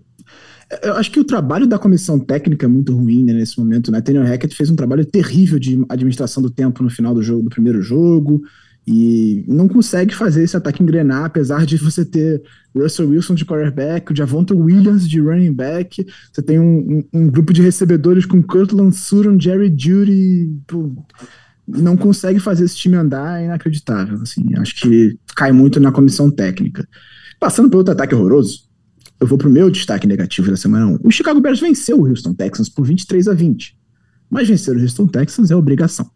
[0.83, 3.91] Eu acho que o trabalho da comissão técnica é muito ruim né, nesse momento.
[3.91, 3.97] Né?
[3.97, 7.49] Nathaniel Hackett fez um trabalho terrível de administração do tempo no final do jogo, do
[7.49, 8.41] primeiro jogo,
[8.87, 12.41] e não consegue fazer esse ataque engrenar, apesar de você ter
[12.75, 17.27] Russell Wilson de quarterback, o Javonta Williams de running back, você tem um, um- um
[17.27, 20.51] grupo de recebedores com Kirtland Sutton, Jerry Judy,
[21.67, 24.19] não consegue fazer esse time andar, é inacreditável.
[24.21, 26.87] Assim, acho que cai muito na comissão técnica.
[27.39, 28.64] Passando pelo outro ataque horroroso,
[29.19, 30.99] eu vou pro meu destaque negativo da semana 1.
[31.03, 33.77] O Chicago Bears venceu o Houston Texans por 23 a 20.
[34.29, 36.09] Mas vencer o Houston Texans é obrigação.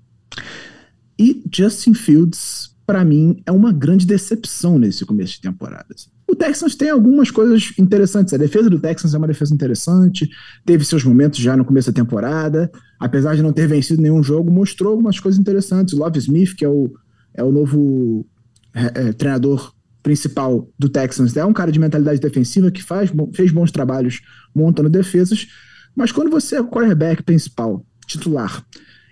[1.18, 5.96] E Justin Fields, para mim, é uma grande decepção nesse começo de temporada.
[6.28, 8.34] O Texans tem algumas coisas interessantes.
[8.34, 10.30] A defesa do Texans é uma defesa interessante,
[10.66, 14.52] teve seus momentos já no começo da temporada, apesar de não ter vencido nenhum jogo,
[14.52, 15.94] mostrou algumas coisas interessantes.
[15.94, 16.94] O Love Smith, que é o,
[17.34, 18.26] é o novo
[18.74, 23.52] é, é, treinador principal do Texans, é um cara de mentalidade defensiva que faz, fez
[23.52, 24.22] bons trabalhos
[24.56, 25.48] montando defesas,
[25.96, 28.66] mas quando você é o quarterback principal, titular,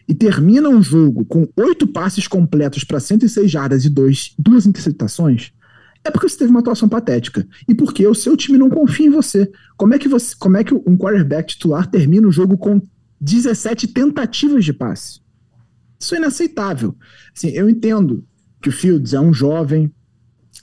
[0.08, 5.52] e termina um jogo com oito passes completos para 106 jardas e dois, duas interceptações,
[6.04, 7.45] é porque você teve uma atuação patética.
[7.67, 9.52] E porque o seu time não confia em você.
[9.76, 12.82] Como é que, você, como é que um quarterback titular termina o jogo com
[13.19, 15.19] 17 tentativas de passe?
[16.00, 16.95] Isso é inaceitável.
[17.36, 18.26] Assim, eu entendo
[18.62, 19.91] que o Fields é um jovem.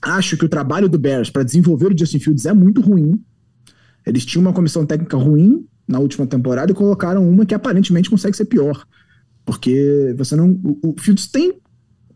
[0.04, 3.22] Acho que o trabalho do Bears para desenvolver o Justin Fields é muito ruim.
[4.06, 8.36] Eles tinham uma comissão técnica ruim na última temporada e colocaram uma que aparentemente consegue
[8.36, 8.86] ser pior.
[9.44, 10.50] Porque você não.
[10.62, 11.58] O, o Fields tem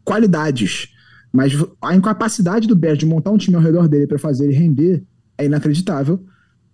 [0.04, 0.88] qualidades,
[1.32, 4.54] mas a incapacidade do Bears de montar um time ao redor dele para fazer ele
[4.54, 5.04] render
[5.36, 6.24] é inacreditável.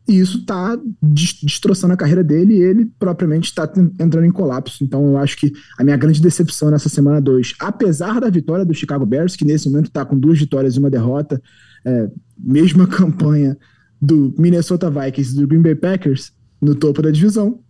[0.06, 4.84] E isso está destroçando a carreira dele e ele propriamente está entrando em colapso.
[4.84, 8.74] Então eu acho que a minha grande decepção nessa semana 2, apesar da vitória do
[8.74, 11.40] Chicago Bears, que nesse momento está com duas vitórias e uma derrota,
[11.86, 13.56] é, mesma campanha
[14.00, 17.60] do Minnesota Vikings e do Green Bay Packers no topo da divisão,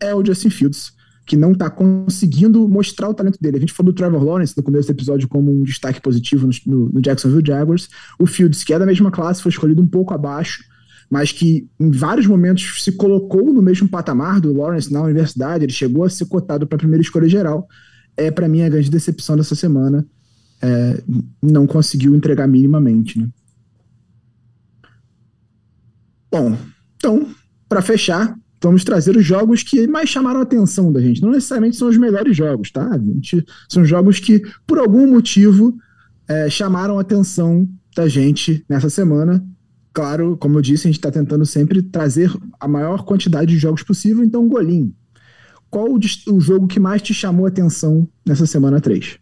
[0.00, 0.92] é o Justin Fields,
[1.26, 3.58] que não está conseguindo mostrar o talento dele.
[3.58, 6.88] A gente falou do Trevor Lawrence no começo do episódio como um destaque positivo no,
[6.88, 7.88] no Jacksonville Jaguars.
[8.18, 10.64] O Fields, que é da mesma classe, foi escolhido um pouco abaixo,
[11.12, 15.72] mas que em vários momentos se colocou no mesmo patamar do Lawrence na universidade, ele
[15.72, 17.68] chegou a ser cotado para a primeira escolha geral.
[18.16, 20.06] É, para mim, a grande decepção dessa semana.
[20.62, 21.02] É,
[21.42, 23.18] não conseguiu entregar minimamente.
[23.18, 23.28] Né?
[26.30, 26.56] Bom,
[26.96, 27.28] então,
[27.68, 31.20] para fechar, vamos trazer os jogos que mais chamaram a atenção da gente.
[31.20, 32.88] Não necessariamente são os melhores jogos, tá?
[32.88, 35.76] A gente, são jogos que, por algum motivo,
[36.26, 39.46] é, chamaram a atenção da gente nessa semana.
[39.92, 43.82] Claro, como eu disse, a gente está tentando sempre trazer a maior quantidade de jogos
[43.82, 44.94] possível, então, Golim,
[45.70, 49.18] qual o, o jogo que mais te chamou a atenção nessa semana 3?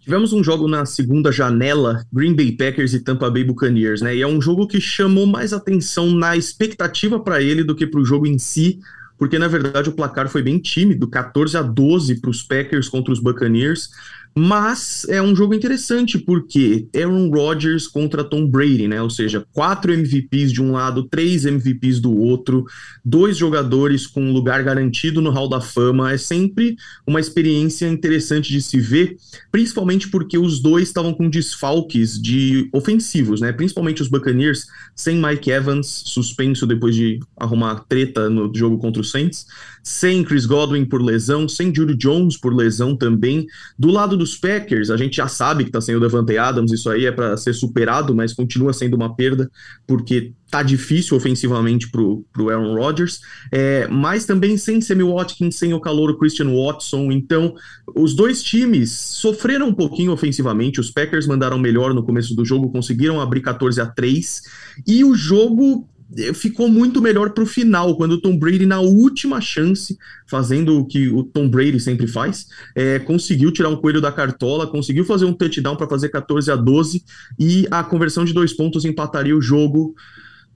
[0.00, 4.16] Tivemos um jogo na segunda janela, Green Bay Packers e Tampa Bay Buccaneers, né?
[4.16, 8.00] E é um jogo que chamou mais atenção na expectativa para ele do que para
[8.00, 8.80] o jogo em si,
[9.18, 13.12] porque na verdade o placar foi bem tímido, 14 a 12 para os Packers contra
[13.12, 13.90] os Buccaneers.
[14.36, 19.02] Mas é um jogo interessante porque Aaron Rodgers contra Tom Brady, né?
[19.02, 22.64] Ou seja, quatro MVPs de um lado, três MVPs do outro,
[23.04, 26.12] dois jogadores com lugar garantido no Hall da Fama.
[26.12, 29.16] É sempre uma experiência interessante de se ver,
[29.50, 33.52] principalmente porque os dois estavam com desfalques de ofensivos, né?
[33.52, 39.04] Principalmente os Buccaneers, sem Mike Evans, suspenso depois de arrumar treta no jogo contra o
[39.04, 39.46] Saints,
[39.82, 43.46] sem Chris Godwin por lesão, sem Julio Jones por lesão também.
[43.78, 46.88] Do lado dos Packers, a gente já sabe que tá sem o Devante Adams, isso
[46.88, 49.50] aí é para ser superado, mas continua sendo uma perda,
[49.86, 55.72] porque tá difícil ofensivamente pro, pro Aaron Rodgers, é, mas também sem Sammy Watkins, sem
[55.72, 57.54] o calor Christian Watson, então
[57.94, 62.70] os dois times sofreram um pouquinho ofensivamente, os Packers mandaram melhor no começo do jogo,
[62.70, 64.42] conseguiram abrir 14 a 3,
[64.86, 65.88] e o jogo
[66.34, 69.96] ficou muito melhor para o final, quando o Tom Brady, na última chance,
[70.26, 74.66] fazendo o que o Tom Brady sempre faz, é, conseguiu tirar um coelho da cartola,
[74.66, 77.04] conseguiu fazer um touchdown para fazer 14 a 12
[77.38, 79.94] e a conversão de dois pontos empataria o jogo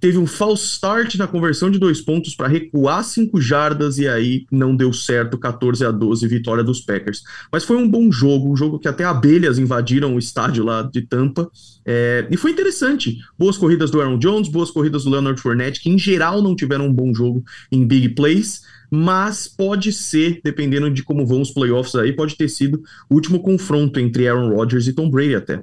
[0.04, 4.44] teve um false start na conversão de dois pontos para recuar cinco jardas e aí
[4.52, 7.22] não deu certo, 14 a 12, vitória dos Packers.
[7.50, 11.00] Mas foi um bom jogo, um jogo que até abelhas invadiram o estádio lá de
[11.00, 11.50] Tampa.
[11.86, 13.16] É, e foi interessante.
[13.38, 16.88] Boas corridas do Aaron Jones, boas corridas do Leonard Fournette, que em geral não tiveram
[16.88, 21.94] um bom jogo em big plays, mas pode ser, dependendo de como vão os playoffs
[21.94, 25.62] aí, pode ter sido o último confronto entre Aaron Rodgers e Tom Brady até.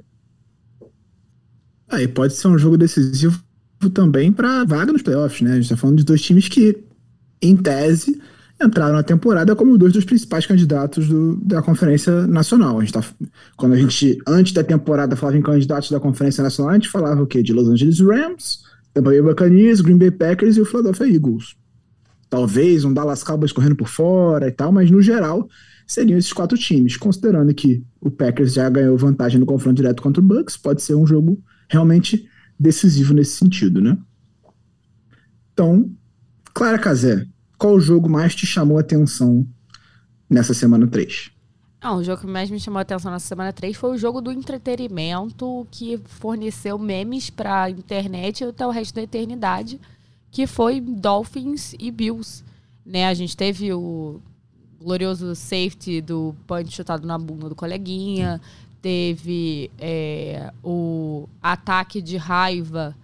[1.88, 3.40] Aí pode ser um jogo decisivo
[3.90, 5.52] também para vaga nos playoffs, né?
[5.52, 6.78] A gente está falando de dois times que,
[7.40, 8.20] em tese,
[8.60, 12.78] entraram na temporada como dois dos principais candidatos do, da Conferência Nacional.
[12.78, 13.04] A gente tá,
[13.56, 17.22] quando a gente, antes da temporada, falava em candidatos da Conferência Nacional, a gente falava
[17.22, 17.42] o quê?
[17.42, 18.60] De Los Angeles Rams,
[18.92, 21.56] Tampa Bay Buccaneers, Green Bay Packers e o Philadelphia Eagles.
[22.28, 25.48] Talvez um Dallas Cowboys correndo por fora e tal, mas no geral
[25.86, 26.96] seriam esses quatro times.
[26.96, 30.94] Considerando que o Packers já ganhou vantagem no confronto direto contra o Bucks, pode ser
[30.94, 32.26] um jogo realmente
[32.62, 33.98] decisivo nesse sentido, né?
[35.52, 35.90] Então,
[36.54, 37.26] Clara Casé,
[37.58, 39.46] qual o jogo mais te chamou a atenção
[40.30, 41.30] nessa semana 3?
[41.80, 44.20] Ah, o jogo que mais me chamou a atenção nessa semana 3 foi o jogo
[44.20, 49.80] do entretenimento que forneceu memes para a internet até o resto da eternidade,
[50.30, 52.44] que foi Dolphins e Bills.
[52.86, 53.06] Né?
[53.06, 54.20] A gente teve o
[54.80, 58.40] glorioso safety do punch chutado na bunda do coleguinha,
[58.82, 62.96] teve é, o ataque de raiva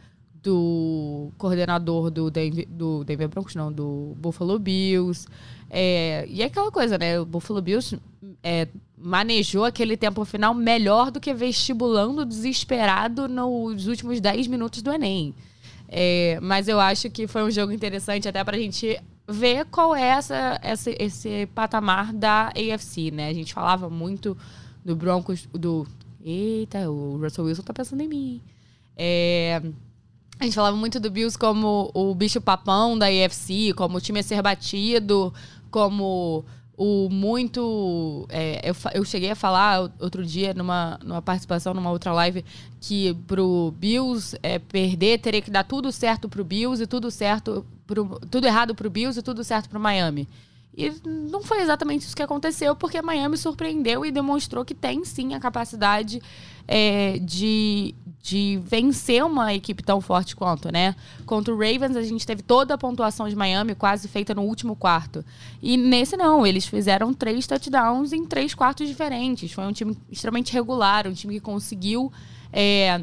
[0.42, 5.26] do coordenador do Denver, do Denver Broncos, não, do Buffalo Bills.
[5.70, 7.20] É, e é aquela coisa, né?
[7.20, 7.98] O Buffalo Bills
[8.42, 14.92] é, manejou aquele tempo final melhor do que vestibulando desesperado nos últimos 10 minutos do
[14.92, 15.34] Enem.
[15.88, 19.94] É, mas eu acho que foi um jogo interessante até para a gente ver qual
[19.94, 23.28] é essa, essa, esse patamar da AFC, né?
[23.28, 24.36] A gente falava muito
[24.88, 25.86] do Broncos, do...
[26.24, 28.42] Eita, o Russell Wilson tá pensando em mim.
[28.96, 29.62] É,
[30.40, 34.20] a gente falava muito do Bills como o bicho papão da AFC, como o time
[34.20, 35.32] a ser batido,
[35.70, 36.44] como
[36.76, 38.26] o muito.
[38.28, 42.44] É, eu, eu cheguei a falar outro dia numa, numa participação numa outra live
[42.80, 47.64] que pro Bills é, perder teria que dar tudo certo pro Bills e tudo certo
[47.86, 50.28] pro, tudo errado pro Bills e tudo certo pro Miami.
[50.78, 55.34] E não foi exatamente isso que aconteceu, porque Miami surpreendeu e demonstrou que tem sim
[55.34, 56.22] a capacidade
[56.68, 60.94] é, de, de vencer uma equipe tão forte quanto, né?
[61.26, 64.76] Contra o Ravens, a gente teve toda a pontuação de Miami quase feita no último
[64.76, 65.24] quarto.
[65.60, 69.50] E nesse não, eles fizeram três touchdowns em três quartos diferentes.
[69.50, 72.12] Foi um time extremamente regular, um time que conseguiu.
[72.52, 73.00] É,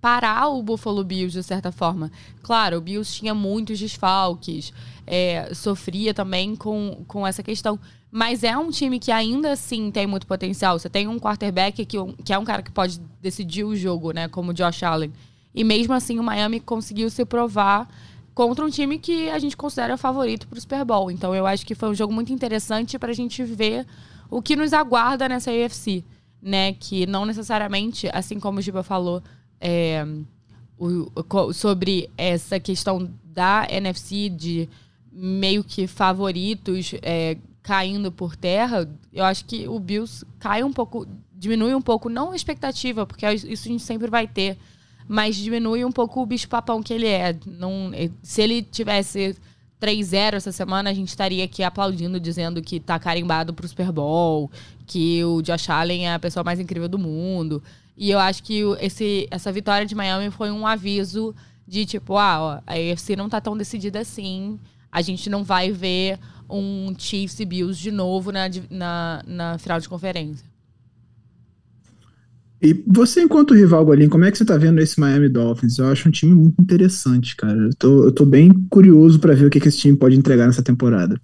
[0.00, 2.10] parar o Buffalo Bills de certa forma.
[2.42, 4.72] Claro, o Bills tinha muitos desfalques,
[5.06, 7.78] é, sofria também com, com essa questão.
[8.10, 10.78] Mas é um time que ainda assim tem muito potencial.
[10.78, 14.28] Você tem um quarterback que, que é um cara que pode decidir o jogo, né?
[14.28, 15.12] Como o Josh Allen.
[15.54, 17.88] E mesmo assim o Miami conseguiu se provar
[18.34, 21.10] contra um time que a gente considera favorito para o Super Bowl.
[21.10, 23.86] Então eu acho que foi um jogo muito interessante para a gente ver
[24.30, 26.04] o que nos aguarda nessa AFC.
[26.40, 26.72] Né?
[26.72, 29.22] Que não necessariamente, assim como o Giba falou,
[29.60, 30.06] é,
[30.78, 34.68] o, sobre essa questão da NFC de
[35.12, 41.06] meio que favoritos é, caindo por terra, eu acho que o Bills cai um pouco,
[41.34, 44.56] diminui um pouco, não a expectativa, porque isso a gente sempre vai ter,
[45.06, 47.36] mas diminui um pouco o bicho-papão que ele é.
[47.46, 47.90] Não,
[48.22, 49.36] se ele tivesse
[49.80, 54.50] 3-0 essa semana, a gente estaria aqui aplaudindo, dizendo que tá carimbado pro Super Bowl,
[54.86, 57.62] que o Josh Allen é a pessoa mais incrível do mundo.
[57.98, 61.34] E eu acho que esse, essa vitória de Miami foi um aviso
[61.66, 64.56] de tipo, ah, ó, a AFC não tá tão decidida assim.
[64.90, 66.16] A gente não vai ver
[66.48, 70.46] um Chiefs e Bills de novo na, na, na final de conferência.
[72.62, 75.78] E você, enquanto rival, Golim, como é que você tá vendo esse Miami Dolphins?
[75.78, 77.58] Eu acho um time muito interessante, cara.
[77.58, 80.46] Eu tô, eu tô bem curioso para ver o que, que esse time pode entregar
[80.46, 81.20] nessa temporada.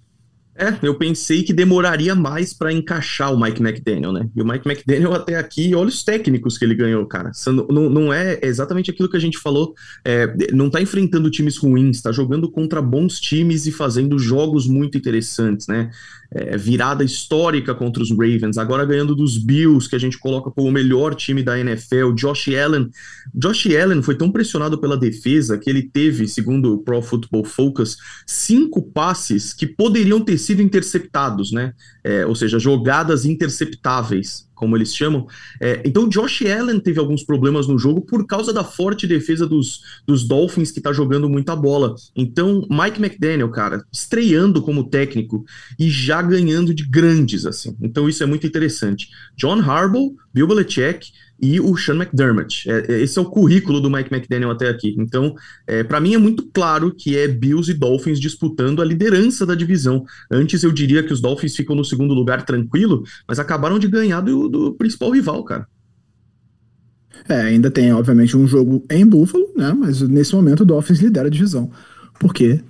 [0.57, 4.29] É, eu pensei que demoraria mais para encaixar o Mike McDaniel, né?
[4.33, 7.31] E o Mike McDaniel até aqui, olha os técnicos que ele ganhou, cara.
[7.69, 9.73] Não, não é exatamente aquilo que a gente falou.
[10.05, 14.97] É, não tá enfrentando times ruins, tá jogando contra bons times e fazendo jogos muito
[14.97, 15.91] interessantes, né?
[16.31, 20.67] É, virada histórica contra os Ravens, agora ganhando dos Bills, que a gente coloca como
[20.67, 22.13] o melhor time da NFL.
[22.13, 22.89] Josh Allen.
[23.33, 27.97] Josh Allen foi tão pressionado pela defesa que ele teve, segundo o Pro Football Focus,
[28.25, 31.73] cinco passes que poderiam ter sido interceptados, né?
[32.03, 35.27] É, ou seja, jogadas interceptáveis, como eles chamam.
[35.61, 39.81] É, então, Josh Allen teve alguns problemas no jogo por causa da forte defesa dos,
[40.07, 41.95] dos Dolphins, que tá jogando muita bola.
[42.15, 45.43] Então, Mike McDaniel, cara, estreando como técnico
[45.77, 47.75] e já ganhando de grandes, assim.
[47.81, 49.09] Então, isso é muito interessante.
[49.35, 52.69] John Harbaugh, Bill Belichick e o Sean McDermott.
[52.69, 54.95] É, é, esse é o currículo do Mike McDaniel até aqui.
[54.97, 55.35] Então,
[55.67, 59.55] é, para mim é muito claro que é Bills e Dolphins disputando a liderança da
[59.55, 60.05] divisão.
[60.31, 64.21] Antes eu diria que os Dolphins ficam no segundo lugar tranquilo, mas acabaram de ganhar
[64.21, 65.67] do, do principal rival, cara.
[67.27, 69.73] É, ainda tem, obviamente, um jogo em Buffalo, né?
[69.73, 71.71] Mas nesse momento o Dolphins lidera a divisão,
[72.19, 72.61] porque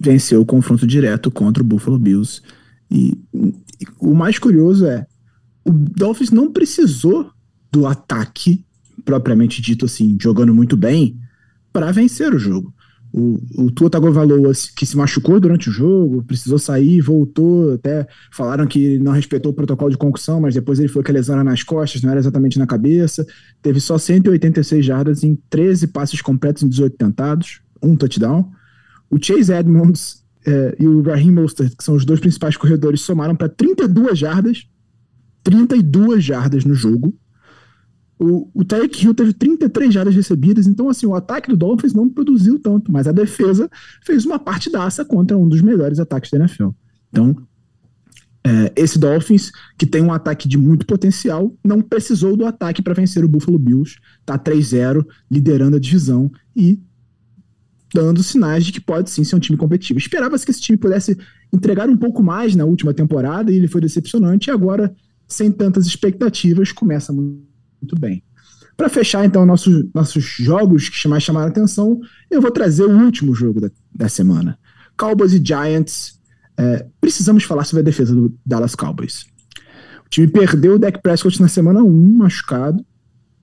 [0.00, 2.42] venceu o confronto direto contra o Buffalo Bills.
[2.90, 5.06] E, e o mais curioso é,
[5.64, 7.30] o Dolphins não precisou
[7.70, 8.64] do ataque,
[9.04, 11.18] propriamente dito assim, jogando muito bem,
[11.72, 12.72] para vencer o jogo.
[13.12, 18.66] O, o Tua Tagovailoa, que se machucou durante o jogo, precisou sair, voltou, até falaram
[18.66, 21.64] que não respeitou o protocolo de concussão, mas depois ele foi com a lesão nas
[21.64, 23.26] costas, não era exatamente na cabeça.
[23.60, 28.48] Teve só 186 jardas em 13 passes completos em 18 tentados, um touchdown.
[29.10, 33.34] O Chase Edmonds é, e o Raheem Mostert, que são os dois principais corredores, somaram
[33.34, 34.66] para 32 jardas,
[35.42, 37.12] 32 jardas no jogo.
[38.22, 42.06] O, o Tyreek Hill teve 33 jardas recebidas, então assim, o ataque do Dolphins não
[42.06, 43.66] produziu tanto, mas a defesa
[44.04, 46.68] fez uma partidaça contra um dos melhores ataques da NFL.
[47.08, 47.34] Então,
[48.44, 52.92] é, esse Dolphins, que tem um ataque de muito potencial, não precisou do ataque para
[52.92, 56.78] vencer o Buffalo Bills, tá 3-0, liderando a divisão e
[57.94, 59.98] dando sinais de que pode sim ser um time competitivo.
[59.98, 61.16] Esperava-se que esse time pudesse
[61.50, 64.94] entregar um pouco mais na última temporada e ele foi decepcionante, e agora,
[65.26, 67.49] sem tantas expectativas, começa muito
[67.80, 68.22] muito bem.
[68.76, 72.98] Para fechar, então, nossos, nossos jogos que mais chamaram a atenção, eu vou trazer o
[73.04, 74.58] último jogo da, da semana.
[74.96, 76.18] Cowboys e Giants.
[76.56, 79.26] É, precisamos falar sobre a defesa do Dallas Cowboys.
[80.06, 82.84] O time perdeu o Dak Prescott na semana 1, machucado,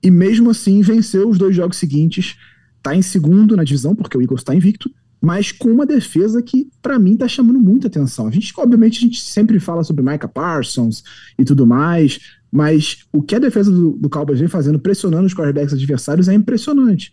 [0.02, 2.36] e mesmo assim venceu os dois jogos seguintes.
[2.76, 6.68] Está em segundo na divisão, porque o Eagles está invicto, mas com uma defesa que,
[6.80, 8.28] para mim, está chamando muita atenção.
[8.28, 11.02] A gente, obviamente, a gente sempre fala sobre Micah Parsons
[11.38, 15.34] e tudo mais, mas o que a defesa do, do Cowboys vem fazendo, pressionando os
[15.34, 17.12] quarterbacks adversários, é impressionante.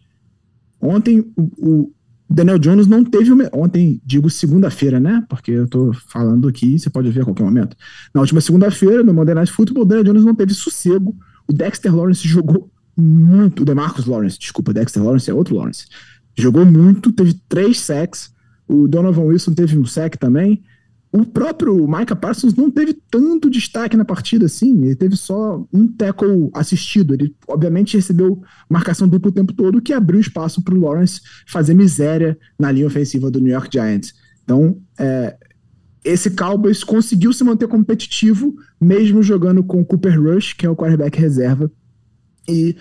[0.79, 1.93] Ontem, o, o
[2.29, 3.31] Daniel Jones não teve.
[3.53, 5.23] Ontem, digo segunda-feira, né?
[5.29, 7.75] Porque eu tô falando aqui, você pode ver a qualquer momento.
[8.13, 11.15] Na última segunda-feira, no Monday Night Football, o Daniel Jones não teve sossego.
[11.47, 13.61] O Dexter Lawrence jogou muito.
[13.61, 15.85] O Demarcus Lawrence, desculpa, Dexter Lawrence é outro Lawrence.
[16.37, 18.33] Jogou muito, teve três sacks.
[18.67, 20.63] O Donovan Wilson teve um sack também.
[21.15, 25.87] O próprio Micah Parsons não teve tanto destaque na partida assim, ele teve só um
[25.87, 27.13] tackle assistido.
[27.13, 31.73] Ele, obviamente, recebeu marcação dupla o tempo todo, que abriu espaço para o Lawrence fazer
[31.73, 34.13] miséria na linha ofensiva do New York Giants.
[34.43, 35.37] Então, é,
[36.03, 40.75] esse Cowboys conseguiu se manter competitivo, mesmo jogando com o Cooper Rush, que é o
[40.75, 41.71] quarterback reserva.
[42.45, 42.75] E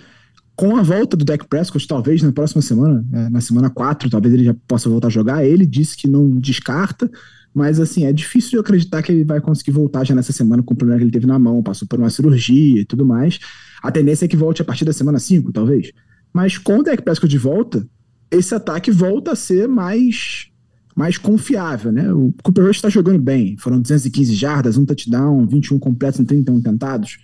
[0.56, 4.34] com a volta do Dak Prescott, talvez na próxima semana, é, na semana 4, talvez
[4.34, 5.46] ele já possa voltar a jogar.
[5.46, 7.08] Ele disse que não descarta,
[7.54, 10.74] mas, assim, é difícil de acreditar que ele vai conseguir voltar já nessa semana com
[10.74, 13.38] o problema que ele teve na mão, passou por uma cirurgia e tudo mais.
[13.80, 15.92] A tendência é que volte a partir da semana 5, talvez.
[16.32, 17.86] Mas com o Dak Prescott de volta,
[18.28, 20.48] esse ataque volta a ser mais
[20.96, 22.12] mais confiável, né?
[22.12, 23.56] O Cooper Rush está jogando bem.
[23.56, 27.18] Foram 215 jardas, um touchdown, 21 completos em 31 tentados.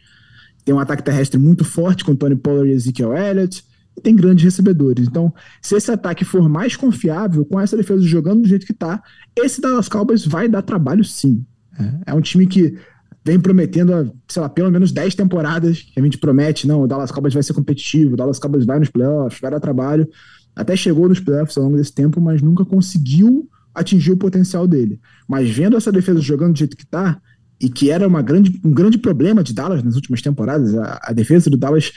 [0.64, 3.64] Tem um ataque terrestre muito forte com Tony Pollard e Ezekiel Elliott
[4.01, 5.07] tem grandes recebedores.
[5.07, 9.03] Então, se esse ataque for mais confiável, com essa defesa jogando do jeito que está,
[9.37, 11.45] esse Dallas Cowboys vai dar trabalho sim.
[11.79, 12.77] É, é um time que
[13.25, 17.11] vem prometendo, sei lá, pelo menos 10 temporadas que a gente promete, não, o Dallas
[17.11, 20.09] Cowboys vai ser competitivo, o Dallas Cowboys vai nos playoffs, vai dar trabalho.
[20.57, 25.01] Até chegou nos playoffs ao longo desse tempo, mas nunca conseguiu atingir o potencial dele.
[25.29, 27.21] Mas vendo essa defesa jogando do jeito que está,
[27.61, 31.13] e que era uma grande, um grande problema de Dallas nas últimas temporadas, a, a
[31.13, 31.93] defesa do Dallas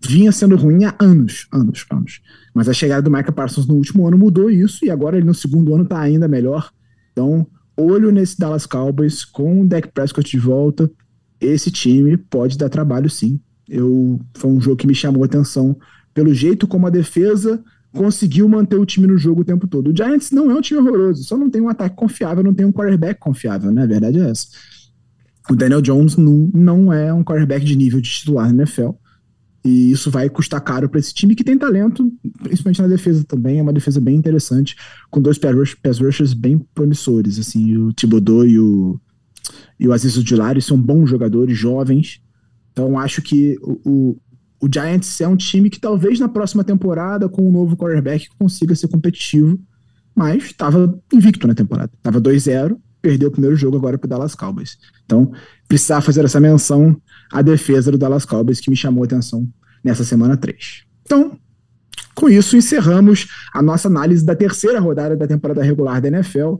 [0.00, 2.20] vinha sendo ruim há anos, anos, anos.
[2.54, 5.34] Mas a chegada do Micah Parsons no último ano mudou isso e agora ele no
[5.34, 6.70] segundo ano está ainda melhor.
[7.12, 10.90] Então, olho nesse Dallas Cowboys com o Dak Prescott de volta.
[11.40, 13.40] Esse time pode dar trabalho sim.
[13.68, 15.76] Eu foi um jogo que me chamou a atenção
[16.12, 19.90] pelo jeito como a defesa conseguiu manter o time no jogo o tempo todo.
[19.90, 22.66] O Giants não é um time horroroso, só não tem um ataque confiável, não tem
[22.66, 23.82] um quarterback confiável, né?
[23.82, 24.46] A verdade é essa.
[25.48, 28.90] O Daniel Jones não, não é um quarterback de nível de titular na NFL.
[29.64, 32.10] E isso vai custar caro para esse time que tem talento,
[32.42, 33.58] principalmente na defesa também.
[33.58, 34.74] É uma defesa bem interessante,
[35.10, 37.38] com dois pass rushers bem promissores.
[37.38, 38.98] Assim, o Thibodeau e o,
[39.78, 42.22] e o Aziz Ujulari são bons jogadores, jovens.
[42.72, 44.16] Então acho que o, o,
[44.62, 48.74] o, Giants é um time que talvez na próxima temporada, com um novo quarterback, consiga
[48.74, 49.60] ser competitivo.
[50.14, 51.92] Mas estava invicto na temporada.
[51.94, 54.78] Estava 2-0, perdeu o primeiro jogo agora para o Dallas Cowboys.
[55.04, 55.32] Então,
[55.68, 57.00] precisava fazer essa menção
[57.32, 59.48] à defesa do Dallas Cowboys, que me chamou a atenção
[59.82, 60.84] nessa semana 3.
[61.02, 61.38] Então,
[62.14, 66.56] com isso, encerramos a nossa análise da terceira rodada da temporada regular da NFL.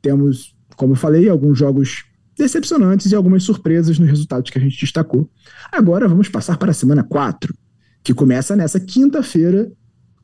[0.00, 2.04] Temos, como eu falei, alguns jogos
[2.36, 5.30] decepcionantes e algumas surpresas nos resultados que a gente destacou.
[5.70, 7.54] Agora vamos passar para a semana 4,
[8.02, 9.70] que começa nessa quinta-feira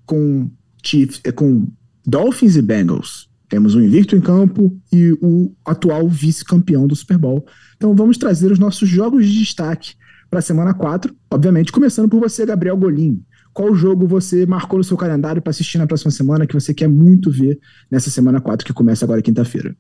[0.07, 0.51] com,
[0.83, 1.69] Chiefs, eh, com
[2.07, 3.28] Dolphins e Bengals.
[3.49, 7.47] Temos o invicto em campo e o atual vice-campeão do Super Bowl.
[7.77, 9.95] Então vamos trazer os nossos jogos de destaque
[10.29, 13.23] para a semana 4, obviamente começando por você, Gabriel Golim.
[13.55, 16.89] Qual jogo você marcou no seu calendário para assistir na próxima semana que você quer
[16.89, 17.59] muito ver
[17.91, 19.75] nessa semana 4 que começa agora quinta-feira?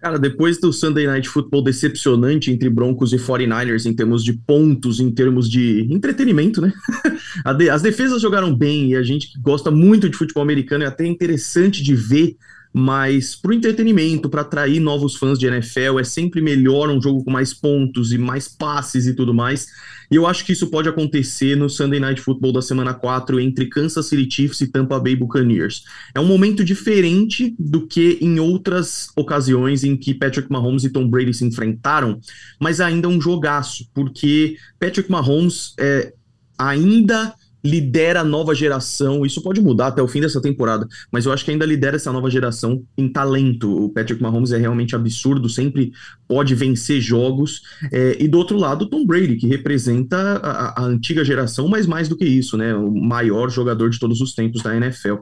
[0.00, 5.00] Cara, depois do Sunday Night Football decepcionante entre Broncos e 49ers em termos de pontos,
[5.00, 6.72] em termos de entretenimento, né?
[7.44, 11.04] As defesas jogaram bem e a gente que gosta muito de futebol americano é até
[11.04, 12.36] interessante de ver
[12.78, 17.24] mas para o entretenimento, para atrair novos fãs de NFL, é sempre melhor um jogo
[17.24, 19.66] com mais pontos e mais passes e tudo mais.
[20.08, 23.66] E eu acho que isso pode acontecer no Sunday Night Football da semana 4 entre
[23.66, 25.82] Kansas City Chiefs e Tampa Bay Buccaneers.
[26.14, 31.08] É um momento diferente do que em outras ocasiões em que Patrick Mahomes e Tom
[31.08, 32.20] Brady se enfrentaram,
[32.60, 36.12] mas ainda é um jogaço, porque Patrick Mahomes é,
[36.56, 37.34] ainda
[37.68, 39.24] lidera a nova geração.
[39.26, 42.12] Isso pode mudar até o fim dessa temporada, mas eu acho que ainda lidera essa
[42.12, 43.84] nova geração em talento.
[43.84, 45.92] O Patrick Mahomes é realmente absurdo, sempre
[46.26, 47.62] pode vencer jogos.
[47.92, 52.08] É, e do outro lado, Tom Brady, que representa a, a, antiga geração, mas mais
[52.08, 52.74] do que isso, né?
[52.74, 55.16] O maior jogador de todos os tempos da NFL.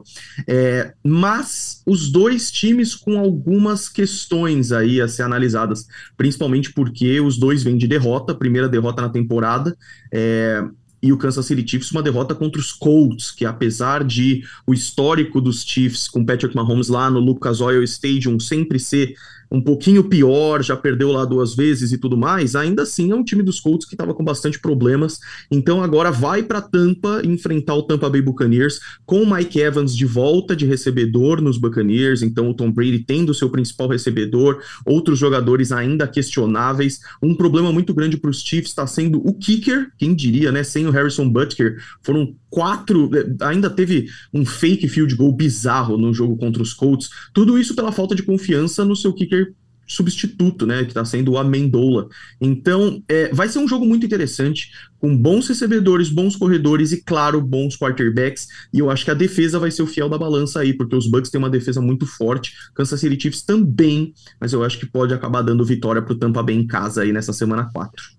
[0.47, 5.85] É, mas os dois times com algumas questões aí a ser analisadas,
[6.15, 9.75] principalmente porque os dois vêm de derrota, primeira derrota na temporada.
[10.11, 10.63] É,
[11.01, 15.39] e o Kansas City Chiefs uma derrota contra os Colts, que apesar de o histórico
[15.39, 19.15] dos Chiefs com Patrick Mahomes lá no Lucas Oil Stadium sempre ser
[19.51, 23.23] um pouquinho pior, já perdeu lá duas vezes e tudo mais, ainda assim é um
[23.23, 25.19] time dos Colts que estava com bastante problemas.
[25.51, 30.05] Então agora vai para Tampa enfrentar o Tampa Bay Buccaneers com o Mike Evans de
[30.05, 35.71] volta de recebedor nos Buccaneers, então o Tom Brady tendo seu principal recebedor, outros jogadores
[35.71, 36.99] ainda questionáveis.
[37.21, 40.63] Um problema muito grande para os Chiefs está sendo o kicker, quem diria, né?
[40.63, 46.35] Sem o Harrison Butker, foram quatro, ainda teve um fake field goal bizarro no jogo
[46.37, 47.07] contra os Colts.
[47.31, 49.53] Tudo isso pela falta de confiança no seu kicker
[49.85, 52.07] substituto, né, que está sendo o Amendola.
[52.41, 57.39] Então, é, vai ser um jogo muito interessante, com bons recebedores, bons corredores e, claro,
[57.39, 58.47] bons quarterbacks.
[58.73, 61.07] E eu acho que a defesa vai ser o fiel da balança aí, porque os
[61.07, 65.13] Bucks têm uma defesa muito forte, Kansas City Chiefs também, mas eu acho que pode
[65.13, 68.16] acabar dando vitória para o Tampa Bay em casa aí nessa semana 4.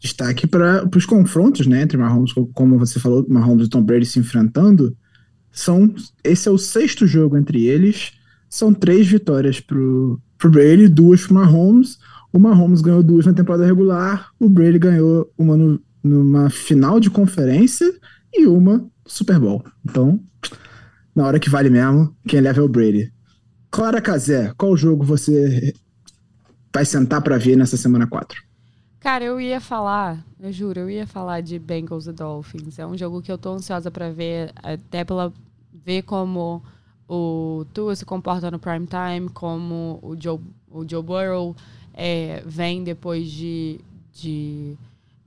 [0.00, 4.18] Destaque para os confrontos, né, entre Mahomes, como você falou, Mahomes e Tom Brady se
[4.18, 4.96] enfrentando,
[5.52, 5.94] são
[6.24, 8.12] esse é o sexto jogo entre eles,
[8.48, 11.98] são três vitórias pro, pro Brady, duas pro Mahomes,
[12.32, 17.10] o Mahomes ganhou duas na temporada regular, o Brady ganhou uma no, numa final de
[17.10, 17.92] conferência
[18.32, 19.62] e uma Super Bowl.
[19.84, 20.20] Então,
[21.14, 23.12] na hora que vale mesmo, quem leva é o Brady.
[23.70, 25.74] Clara Casé, qual jogo você
[26.72, 28.49] vai sentar para ver nessa semana 4?
[29.00, 32.78] Cara, eu ia falar, eu juro, eu ia falar de Bengals e Dolphins.
[32.78, 35.32] É um jogo que eu tô ansiosa para ver, até pela
[35.72, 36.62] ver como
[37.08, 40.38] o Tua se comporta no prime time, como o Joe,
[40.70, 41.56] o Joe Burrow
[41.94, 43.80] é, vem depois de,
[44.12, 44.76] de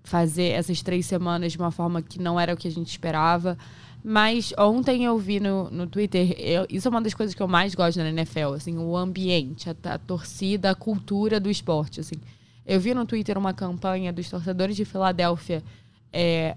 [0.04, 3.58] fazer essas três semanas de uma forma que não era o que a gente esperava.
[4.04, 7.48] Mas ontem eu vi no, no Twitter, eu, isso é uma das coisas que eu
[7.48, 12.18] mais gosto na NFL, assim, o ambiente, a, a torcida, a cultura do esporte, assim.
[12.66, 15.64] Eu vi no Twitter uma campanha dos torcedores de Filadélfia
[16.12, 16.56] é,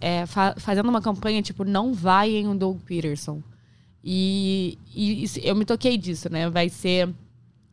[0.00, 3.42] é, fa fazendo uma campanha tipo, não vai em um Doug Peterson.
[4.04, 6.50] E, e, eu me toquei disso, né?
[6.50, 7.08] Vai ser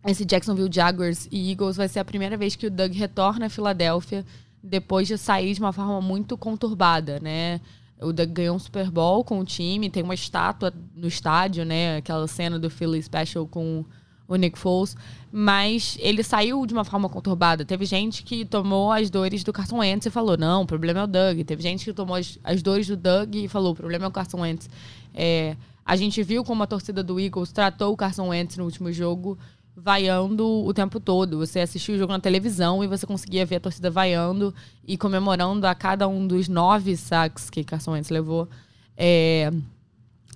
[0.06, 3.50] esse Jacksonville Jaguars e Eagles vai ser a primeira vez que o Doug retorna a
[3.50, 4.26] Filadélfia
[4.64, 7.60] depois de sair de uma forma muito conturbada, né?
[8.02, 11.98] O Doug ganhou um Super Bowl com o time, tem uma estátua no estádio, né?
[11.98, 13.84] Aquela cena do Philly Special com
[14.30, 14.96] o Nick Foles,
[15.32, 17.66] mas ele saiu de uma forma conturbada.
[17.66, 21.04] Teve gente que tomou as dores do Carson Wentz e falou, não, o problema é
[21.04, 21.42] o Doug.
[21.42, 24.12] Teve gente que tomou as, as dores do Doug e falou, o problema é o
[24.12, 24.70] Carson Wentz.
[25.14, 28.92] É, a gente viu como a torcida do Eagles tratou o Carson Wentz no último
[28.94, 29.36] jogo,
[29.76, 31.40] vaiando o tempo todo.
[31.40, 34.54] Você assistiu o jogo na televisão e você conseguia ver a torcida vaiando
[34.88, 38.48] e comemorando a cada um dos nove sacks que Carson Wentz levou.
[38.96, 39.52] É,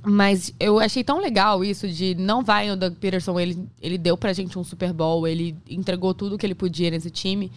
[0.05, 4.17] mas eu achei tão legal isso de não vai o Doug Peterson, ele, ele deu
[4.17, 7.51] pra gente um Super Bowl, ele entregou tudo que ele podia nesse time.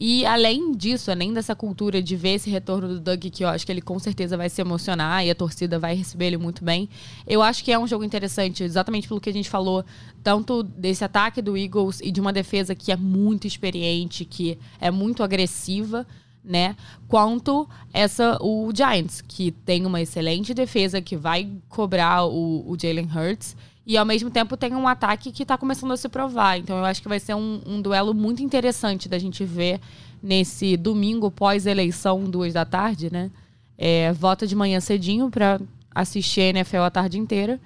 [0.00, 3.66] E além disso, além dessa cultura de ver esse retorno do Doug, que eu acho
[3.66, 6.88] que ele com certeza vai se emocionar e a torcida vai receber ele muito bem,
[7.26, 9.84] eu acho que é um jogo interessante, exatamente pelo que a gente falou,
[10.22, 14.88] tanto desse ataque do Eagles e de uma defesa que é muito experiente, que é
[14.88, 16.06] muito agressiva
[16.44, 16.76] né?
[17.06, 23.08] Quanto essa o Giants, que tem uma excelente defesa que vai cobrar o, o Jalen
[23.14, 26.58] Hurts e ao mesmo tempo tem um ataque que está começando a se provar.
[26.58, 29.80] Então eu acho que vai ser um, um duelo muito interessante da gente ver
[30.22, 33.30] nesse domingo pós-eleição, duas da tarde, né?
[33.76, 35.60] É, vota de manhã cedinho para
[35.94, 37.60] assistir a NFL a tarde inteira.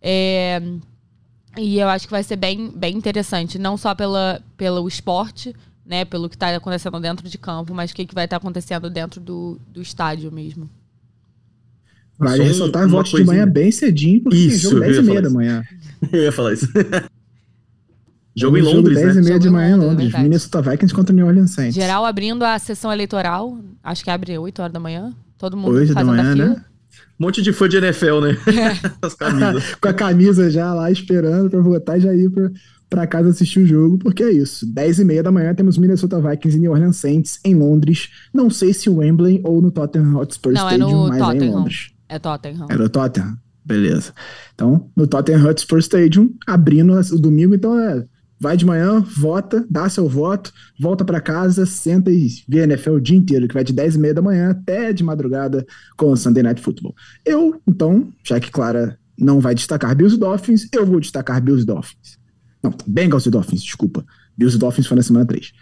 [0.00, 0.62] É,
[1.56, 5.54] e eu acho que vai ser bem, bem interessante, não só pela, pelo esporte,
[5.84, 8.42] né, pelo que está acontecendo dentro de campo, mas o que, que vai estar tá
[8.42, 10.68] acontecendo dentro do, do estádio mesmo.
[12.18, 13.20] Vale Só ressaltar voto coisinha.
[13.20, 15.64] de manhã bem cedinho, porque isso, tem jogo 10 e meia da manhã.
[16.12, 16.68] eu ia falar isso.
[18.34, 19.20] jogo em Londres, jogo 10 né?
[19.20, 20.14] e meia de manhã em Londres.
[20.14, 21.74] É Minnesota Vikings contra New Orleans Saints.
[21.74, 25.12] Geral abrindo a sessão eleitoral, acho que abre 8 horas da manhã.
[25.36, 26.48] Todo mundo 8 fazendo da manhã, a fila.
[26.50, 26.64] Né?
[27.18, 28.36] Um monte de fã de NFL, né?
[28.46, 28.90] É.
[29.06, 29.74] As camisas.
[29.76, 32.50] Com a camisa já lá esperando pra votar e já ir pra,
[32.94, 34.64] para casa assistir o jogo, porque é isso.
[34.72, 38.08] 10 e meia da manhã temos Minnesota Vikings e New Orleans Saints em Londres.
[38.32, 41.42] Não sei se o Wembley ou no Tottenham Hotspur Não, Stadium, é no mas Tottenham.
[41.42, 41.90] é em Londres.
[42.08, 42.66] É Tottenham.
[42.70, 43.36] É no Tottenham?
[43.64, 44.12] Beleza.
[44.54, 48.04] Então, no Tottenham Hotspur Stadium, abrindo o domingo, então é
[48.38, 52.92] vai de manhã, vota, dá seu voto, volta para casa, senta e vê a NFL
[52.92, 55.66] o dia inteiro, que vai de 10 e meia da manhã até de madrugada
[55.96, 56.94] com o Sunday Night Football.
[57.24, 61.64] Eu, então, já que Clara não vai destacar Bills e Dolphins, eu vou destacar Bills
[61.64, 62.22] e Dolphins.
[62.64, 64.04] Não, Bengals e Dolphins, desculpa.
[64.36, 65.52] Bills e Dolphins foi na semana 3.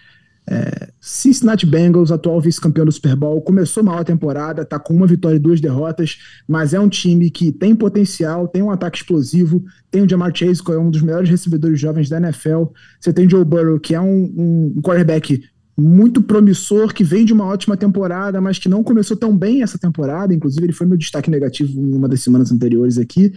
[0.48, 5.06] É, Cincinnati Bengals, atual vice-campeão do Super Bowl, começou mal a temporada, tá com uma
[5.06, 9.64] vitória e duas derrotas, mas é um time que tem potencial, tem um ataque explosivo,
[9.90, 12.64] tem o Jamar Chase, que é um dos melhores recebedores jovens da NFL,
[13.00, 15.44] você tem Joe Burrow, que é um, um quarterback
[15.76, 19.78] muito promissor, que vem de uma ótima temporada, mas que não começou tão bem essa
[19.78, 23.32] temporada, inclusive ele foi meu destaque negativo em uma das semanas anteriores aqui,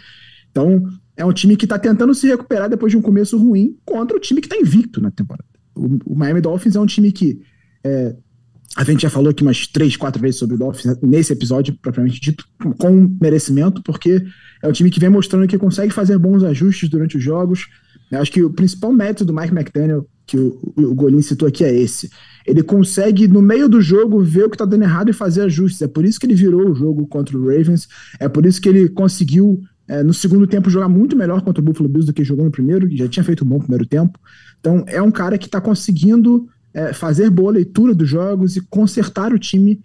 [0.49, 0.83] então
[1.17, 4.19] é um time que está tentando se recuperar depois de um começo ruim contra o
[4.19, 5.45] time que está invicto na temporada.
[5.73, 7.41] O, o, Miami Dolphins é um time que.
[7.83, 8.15] É,
[8.75, 12.19] a gente já falou aqui umas três, quatro vezes sobre o Dolphins nesse episódio, propriamente
[12.19, 12.45] dito,
[12.77, 14.25] com merecimento, porque
[14.61, 17.67] é um time que vem mostrando que consegue fazer bons ajustes durante os jogos.
[18.11, 21.63] Eu acho que o principal método do Mike McDaniel, que o, o Golin citou aqui,
[21.63, 22.09] é esse.
[22.45, 25.81] Ele consegue, no meio do jogo, ver o que está dando errado e fazer ajustes.
[25.81, 27.87] É por isso que ele virou o jogo contra o Ravens,
[28.19, 31.65] é por isso que ele conseguiu é, no segundo tempo jogar muito melhor contra o
[31.65, 34.19] Buffalo Bills do que jogou no primeiro, já tinha feito um bom primeiro tempo.
[34.59, 39.33] Então é um cara que está conseguindo é, fazer boa leitura dos jogos e consertar
[39.33, 39.81] o time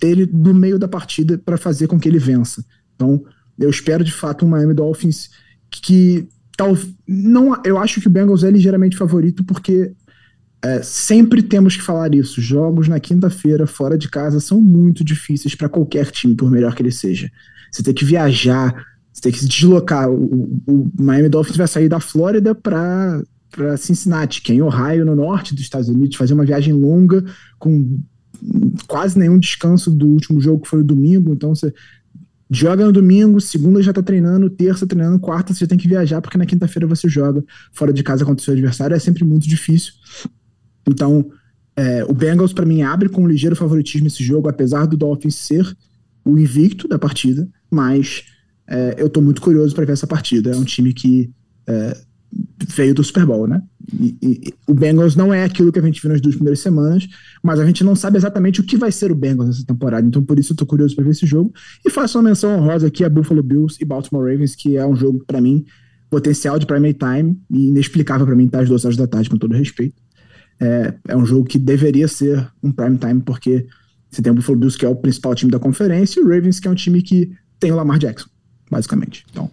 [0.00, 2.64] dele no meio da partida para fazer com que ele vença.
[2.94, 3.24] Então
[3.58, 5.30] eu espero de fato um Miami Dolphins
[5.70, 6.76] que tal,
[7.06, 9.92] não, eu acho que o Bengals é ligeiramente favorito porque
[10.62, 12.40] é, sempre temos que falar isso.
[12.40, 16.82] Jogos na quinta-feira fora de casa são muito difíceis para qualquer time, por melhor que
[16.82, 17.30] ele seja.
[17.70, 18.84] Você tem que viajar,
[19.20, 20.10] você tem que se deslocar.
[20.10, 25.04] O, o Miami Dolphins vai sair da Flórida para para Cincinnati, que é em Ohio,
[25.04, 27.24] no norte dos Estados Unidos, fazer uma viagem longa
[27.58, 27.98] com
[28.86, 31.32] quase nenhum descanso do último jogo que foi o domingo.
[31.34, 31.74] Então você
[32.48, 36.22] joga no domingo, segunda já tá treinando, terça treinando, quarta você já tem que viajar
[36.22, 38.94] porque na quinta-feira você joga fora de casa contra o seu adversário.
[38.94, 39.94] É sempre muito difícil.
[40.88, 41.28] Então
[41.74, 45.34] é, o Bengals para mim abre com um ligeiro favoritismo esse jogo, apesar do Dolphins
[45.34, 45.76] ser
[46.24, 48.22] o invicto da partida, mas
[48.70, 50.52] é, eu estou muito curioso para ver essa partida.
[50.52, 51.28] É um time que
[51.66, 51.96] é,
[52.68, 53.60] veio do Super Bowl, né?
[53.92, 57.08] E, e, o Bengals não é aquilo que a gente viu nas duas primeiras semanas,
[57.42, 60.06] mas a gente não sabe exatamente o que vai ser o Bengals nessa temporada.
[60.06, 61.52] Então, por isso, eu tô curioso para ver esse jogo.
[61.84, 64.94] E faço uma menção honrosa aqui a Buffalo Bills e Baltimore Ravens, que é um
[64.94, 65.64] jogo, para mim,
[66.08, 69.36] potencial de prime time e inexplicável para mim estar às duas horas da tarde, com
[69.36, 70.00] todo respeito.
[70.60, 73.66] É, é um jogo que deveria ser um prime time, porque
[74.08, 76.60] você tem o Buffalo Bills, que é o principal time da conferência, e o Ravens,
[76.60, 78.28] que é um time que tem o Lamar Jackson
[78.70, 79.24] basicamente.
[79.30, 79.50] Então,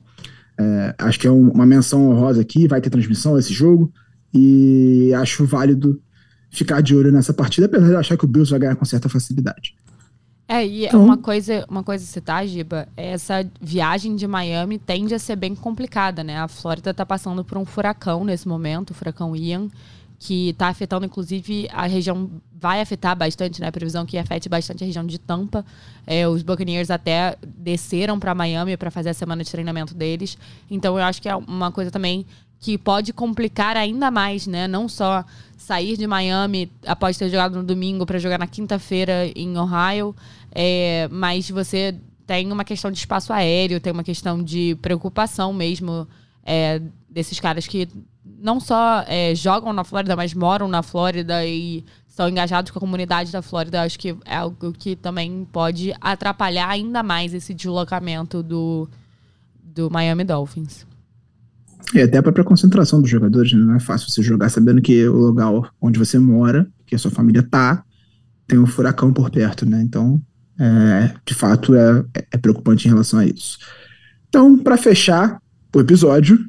[0.57, 3.91] é, acho que é um, uma menção honrosa aqui, vai ter transmissão esse jogo,
[4.33, 6.01] e acho válido
[6.49, 9.09] ficar de olho nessa partida, apesar de achar que o Bills vai ganhar com certa
[9.09, 9.75] facilidade.
[10.47, 14.79] É, e então, uma coisa, uma coisa a citar, Giba, é essa viagem de Miami
[14.79, 16.37] tende a ser bem complicada, né?
[16.39, 19.67] A Flórida está passando por um furacão nesse momento, o furacão Ian,
[20.17, 22.29] que está afetando, inclusive, a região,
[22.59, 23.67] vai afetar bastante, né?
[23.67, 25.63] A previsão que afete bastante a região de Tampa.
[26.05, 30.37] É, os Buccaneers até desceram para Miami para fazer a semana de treinamento deles.
[30.69, 32.25] Então, eu acho que é uma coisa também
[32.59, 34.67] que pode complicar ainda mais, né?
[34.67, 35.23] Não só
[35.55, 40.15] sair de Miami após ter jogado no domingo para jogar na quinta-feira em Ohio,
[40.51, 41.95] é, mas você
[42.25, 46.07] tem uma questão de espaço aéreo, tem uma questão de preocupação mesmo
[46.43, 47.87] é, desses caras que
[48.39, 51.85] não só é, jogam na Flórida, mas moram na Flórida e
[52.17, 53.83] estão engajados com a comunidade da Flórida.
[53.83, 58.89] Acho que é algo que também pode atrapalhar ainda mais esse deslocamento do,
[59.63, 60.85] do Miami Dolphins.
[61.93, 63.59] E até a própria concentração dos jogadores, né?
[63.59, 67.11] não é fácil você jogar sabendo que o lugar onde você mora, que a sua
[67.11, 67.83] família tá,
[68.47, 69.81] tem um furacão por perto, né?
[69.83, 70.19] Então,
[70.59, 73.59] é, de fato, é, é preocupante em relação a isso.
[74.27, 75.39] Então, para fechar
[75.73, 76.39] o episódio,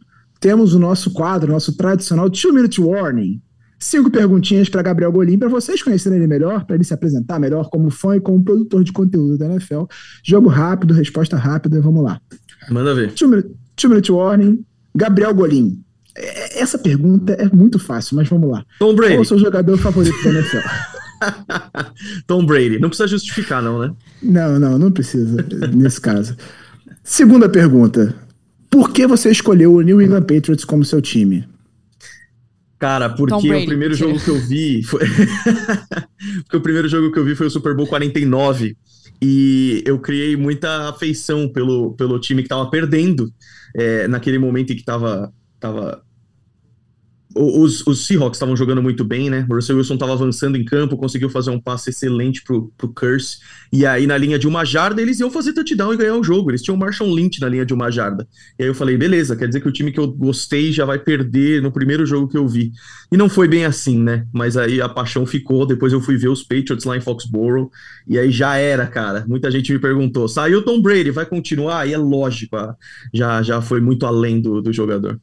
[0.40, 3.40] temos o nosso quadro, nosso tradicional Two Minute Warning.
[3.78, 7.70] Cinco perguntinhas para Gabriel Golim, para vocês conhecerem ele melhor, para ele se apresentar melhor
[7.70, 9.84] como fã e como produtor de conteúdo da NFL.
[10.24, 12.20] Jogo rápido, resposta rápida, vamos lá.
[12.70, 13.12] Manda ver.
[13.12, 14.64] Two Minute, two minute Warning,
[14.94, 15.80] Gabriel Golim.
[16.16, 18.64] É, essa pergunta é muito fácil, mas vamos lá.
[18.80, 19.12] Tom Brady.
[19.12, 20.68] Qual é o seu jogador favorito da NFL?
[22.26, 22.80] Tom Brady.
[22.80, 23.92] Não precisa justificar, não, né?
[24.20, 26.36] Não, não, não precisa, nesse caso.
[27.04, 28.14] Segunda pergunta.
[28.68, 31.48] Por que você escolheu o New England Patriots como seu time?
[32.78, 35.00] Cara, porque o primeiro jogo que eu vi foi.
[36.44, 38.76] porque o primeiro jogo que eu vi foi o Super Bowl 49.
[39.20, 43.32] E eu criei muita afeição pelo, pelo time que tava perdendo
[43.74, 46.02] é, naquele momento em que tava, tava
[47.34, 49.46] os, os Seahawks estavam jogando muito bem, né?
[49.48, 53.38] O Russell Wilson estava avançando em campo, conseguiu fazer um passe excelente pro, pro Curse.
[53.70, 56.50] E aí, na linha de uma jarda, eles iam fazer touchdown e ganhar o jogo.
[56.50, 58.26] Eles tinham o Marshall Lynch na linha de uma jarda.
[58.58, 60.98] E aí eu falei, beleza, quer dizer que o time que eu gostei já vai
[60.98, 62.72] perder no primeiro jogo que eu vi.
[63.12, 64.26] E não foi bem assim, né?
[64.32, 65.66] Mas aí a paixão ficou.
[65.66, 67.70] Depois eu fui ver os Patriots lá em Foxborough.
[68.06, 69.24] E aí já era, cara.
[69.28, 71.86] Muita gente me perguntou: saiu Tom Brady, vai continuar?
[71.86, 72.74] E é lógico, ah,
[73.12, 75.20] já, já foi muito além do, do jogador.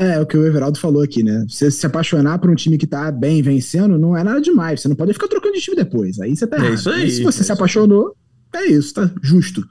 [0.00, 1.44] É, o que o Everaldo falou aqui, né?
[1.46, 4.80] Você se apaixonar por um time que tá bem vencendo não é nada demais.
[4.80, 6.18] Você não pode ficar trocando de time depois.
[6.18, 6.74] Aí você tá é errado.
[6.74, 8.16] Isso aí, se você é se apaixonou,
[8.54, 9.62] é isso, tá justo.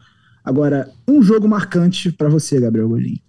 [0.45, 3.19] Agora, um jogo marcante para você, Gabriel Golim.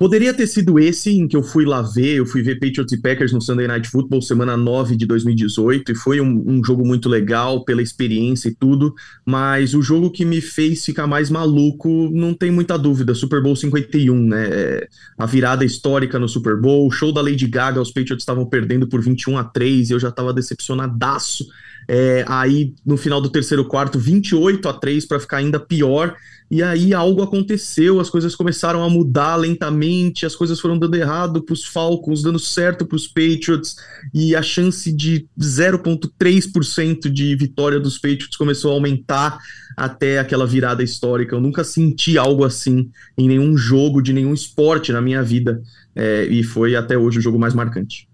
[0.00, 2.96] Poderia ter sido esse em que eu fui lá ver, eu fui ver Patriots e
[3.02, 7.06] Packers no Sunday Night Football, semana 9 de 2018, e foi um, um, jogo muito
[7.06, 8.94] legal pela experiência e tudo,
[9.26, 13.54] mas o jogo que me fez ficar mais maluco, não tem muita dúvida, Super Bowl
[13.54, 14.80] 51, né?
[15.18, 19.02] A virada histórica no Super Bowl, show da Lady Gaga, os Patriots estavam perdendo por
[19.02, 21.44] 21 a 3 e eu já estava decepcionadaço.
[21.92, 26.14] É, aí no final do terceiro quarto, 28 a 3 para ficar ainda pior.
[26.48, 31.42] E aí algo aconteceu, as coisas começaram a mudar lentamente, as coisas foram dando errado
[31.42, 33.74] para os Falcons, dando certo para os Patriots,
[34.14, 39.38] e a chance de 0,3% de vitória dos Patriots começou a aumentar
[39.76, 41.34] até aquela virada histórica.
[41.34, 42.88] Eu nunca senti algo assim
[43.18, 45.60] em nenhum jogo de nenhum esporte na minha vida,
[45.96, 48.09] é, e foi até hoje o jogo mais marcante.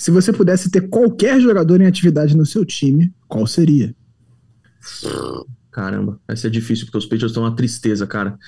[0.00, 3.94] Se você pudesse ter qualquer jogador em atividade no seu time, qual seria?
[5.70, 8.38] Caramba, vai ser difícil, porque os Patriots estão uma tristeza, cara.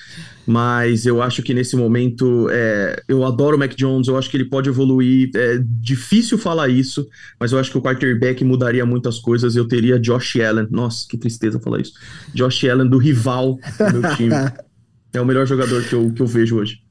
[0.47, 4.35] Mas eu acho que nesse momento, é, eu adoro o Mac Jones, eu acho que
[4.35, 5.29] ele pode evoluir.
[5.35, 7.07] É difícil falar isso,
[7.39, 9.55] mas eu acho que o quarterback mudaria muitas coisas.
[9.55, 10.67] Eu teria Josh Allen.
[10.71, 11.93] Nossa, que tristeza falar isso.
[12.33, 14.33] Josh Allen do rival do meu time.
[15.13, 16.81] é o melhor jogador que eu, que eu vejo hoje.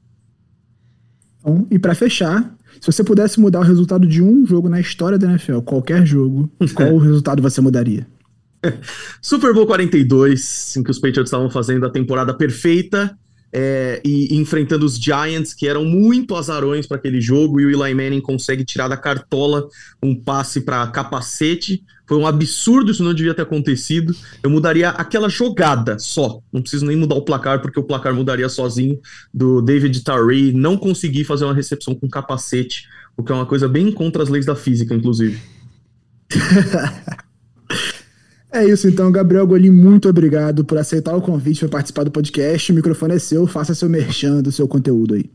[1.43, 5.17] Bom, e para fechar, se você pudesse mudar o resultado de um jogo na história
[5.17, 8.05] da NFL, qualquer jogo, qual o resultado você mudaria?
[9.21, 13.17] Super Bowl 42, em que os Patriots estavam fazendo a temporada perfeita
[13.53, 17.93] é, e, enfrentando os Giants, que eram muito azarões para aquele jogo, e o Eli
[17.93, 19.67] Manning consegue tirar da cartola
[20.01, 21.83] um passe para capacete.
[22.07, 24.13] Foi um absurdo, isso não devia ter acontecido.
[24.41, 26.39] Eu mudaria aquela jogada só.
[26.51, 28.99] Não preciso nem mudar o placar, porque o placar mudaria sozinho.
[29.31, 33.67] Do David Tyree não conseguir fazer uma recepção com capacete, o que é uma coisa
[33.67, 35.39] bem contra as leis da física, inclusive.
[38.55, 42.71] É isso então, Gabriel Golim, muito obrigado por aceitar o convite para participar do podcast.
[42.71, 45.25] O microfone é seu, faça seu merchan do seu conteúdo aí.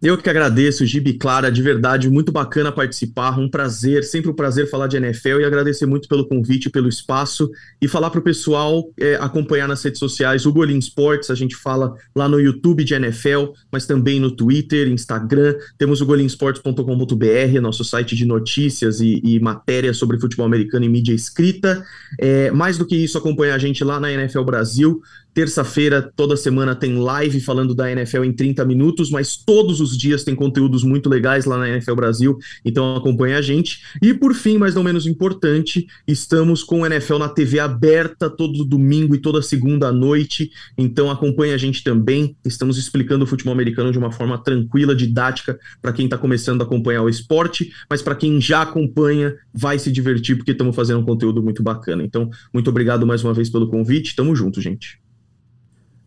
[0.00, 4.70] Eu que agradeço, Gibi Clara, de verdade, muito bacana participar, um prazer, sempre um prazer
[4.70, 7.50] falar de NFL e agradecer muito pelo convite, pelo espaço
[7.82, 11.56] e falar para o pessoal é, acompanhar nas redes sociais o Golim Sports, a gente
[11.56, 17.82] fala lá no YouTube de NFL, mas também no Twitter, Instagram, temos o golimsports.com.br, nosso
[17.82, 21.84] site de notícias e, e matérias sobre futebol americano e mídia escrita.
[22.20, 25.02] É, mais do que isso, acompanhar a gente lá na NFL Brasil,
[25.38, 30.24] Terça-feira, toda semana, tem live falando da NFL em 30 minutos, mas todos os dias
[30.24, 33.78] tem conteúdos muito legais lá na NFL Brasil, então acompanhe a gente.
[34.02, 38.64] E por fim, mas não menos importante, estamos com o NFL na TV aberta todo
[38.64, 42.36] domingo e toda segunda à noite, então acompanhe a gente também.
[42.44, 46.64] Estamos explicando o futebol americano de uma forma tranquila, didática, para quem está começando a
[46.64, 51.04] acompanhar o esporte, mas para quem já acompanha, vai se divertir, porque estamos fazendo um
[51.04, 52.02] conteúdo muito bacana.
[52.02, 54.98] Então, muito obrigado mais uma vez pelo convite, tamo junto, gente.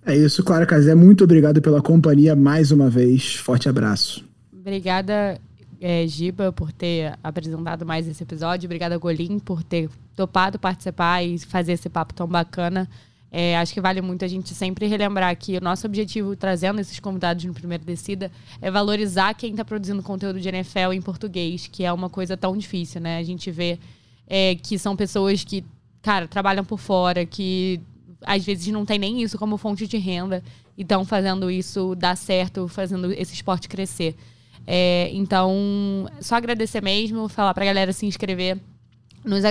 [0.06, 0.96] É isso, Clara Casé.
[0.96, 3.36] Muito obrigado pela companhia mais uma vez.
[3.36, 4.24] Forte abraço.
[4.52, 5.40] Obrigada,
[5.80, 8.68] é, Giba, por ter apresentado mais esse episódio.
[8.68, 12.90] Obrigada, Golim, por ter topado participar e fazer esse papo tão bacana.
[13.32, 17.00] É, acho que vale muito a gente sempre relembrar que o nosso objetivo, trazendo esses
[17.00, 18.30] convidados no Primeiro Descida,
[18.62, 22.58] é valorizar quem está produzindo conteúdo de NFL em português, que é uma coisa tão
[22.58, 23.18] difícil, né?
[23.18, 23.80] A gente vê
[24.28, 25.64] é, que são pessoas que,
[26.02, 27.80] cara, trabalham por fora, que
[28.26, 30.44] às vezes não tem nem isso como fonte de renda
[30.78, 34.16] e estão fazendo isso dar certo, fazendo esse esporte crescer.
[34.66, 38.58] É, então, só agradecer mesmo, falar pra galera se inscrever
[39.24, 39.44] nos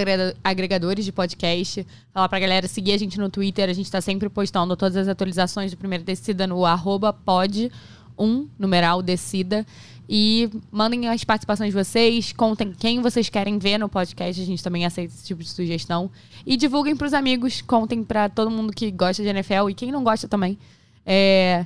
[0.42, 4.28] agregadores de podcast, falar pra galera seguir a gente no Twitter, a gente tá sempre
[4.28, 7.70] postando todas as atualizações do Primeiro Descida no arroba pod,
[8.18, 9.64] um, numeral, descida.
[10.12, 14.61] E mandem as participações de vocês, contem quem vocês querem ver no podcast, a gente
[14.61, 16.11] também aceita esse tipo de sugestão.
[16.44, 19.92] E divulguem para os amigos, contem para todo mundo que gosta de NFL e quem
[19.92, 20.58] não gosta também.
[21.06, 21.64] É,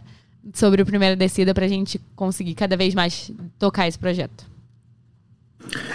[0.52, 4.53] sobre o Primeira Descida para a gente conseguir cada vez mais tocar esse projeto.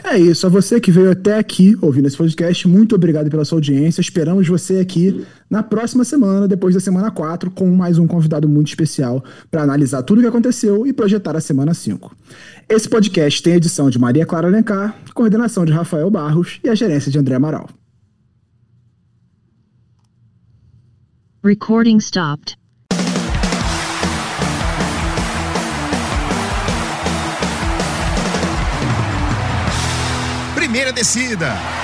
[0.03, 3.57] É isso, a você que veio até aqui ouvindo esse podcast, muito obrigado pela sua
[3.57, 4.01] audiência.
[4.01, 8.67] Esperamos você aqui na próxima semana, depois da semana 4, com mais um convidado muito
[8.67, 12.15] especial para analisar tudo o que aconteceu e projetar a semana 5.
[12.67, 17.11] Esse podcast tem edição de Maria Clara Alencar, coordenação de Rafael Barros e a gerência
[17.11, 17.69] de André Amaral.
[21.43, 22.58] Recording stopped.
[30.69, 31.78] Primeira descida.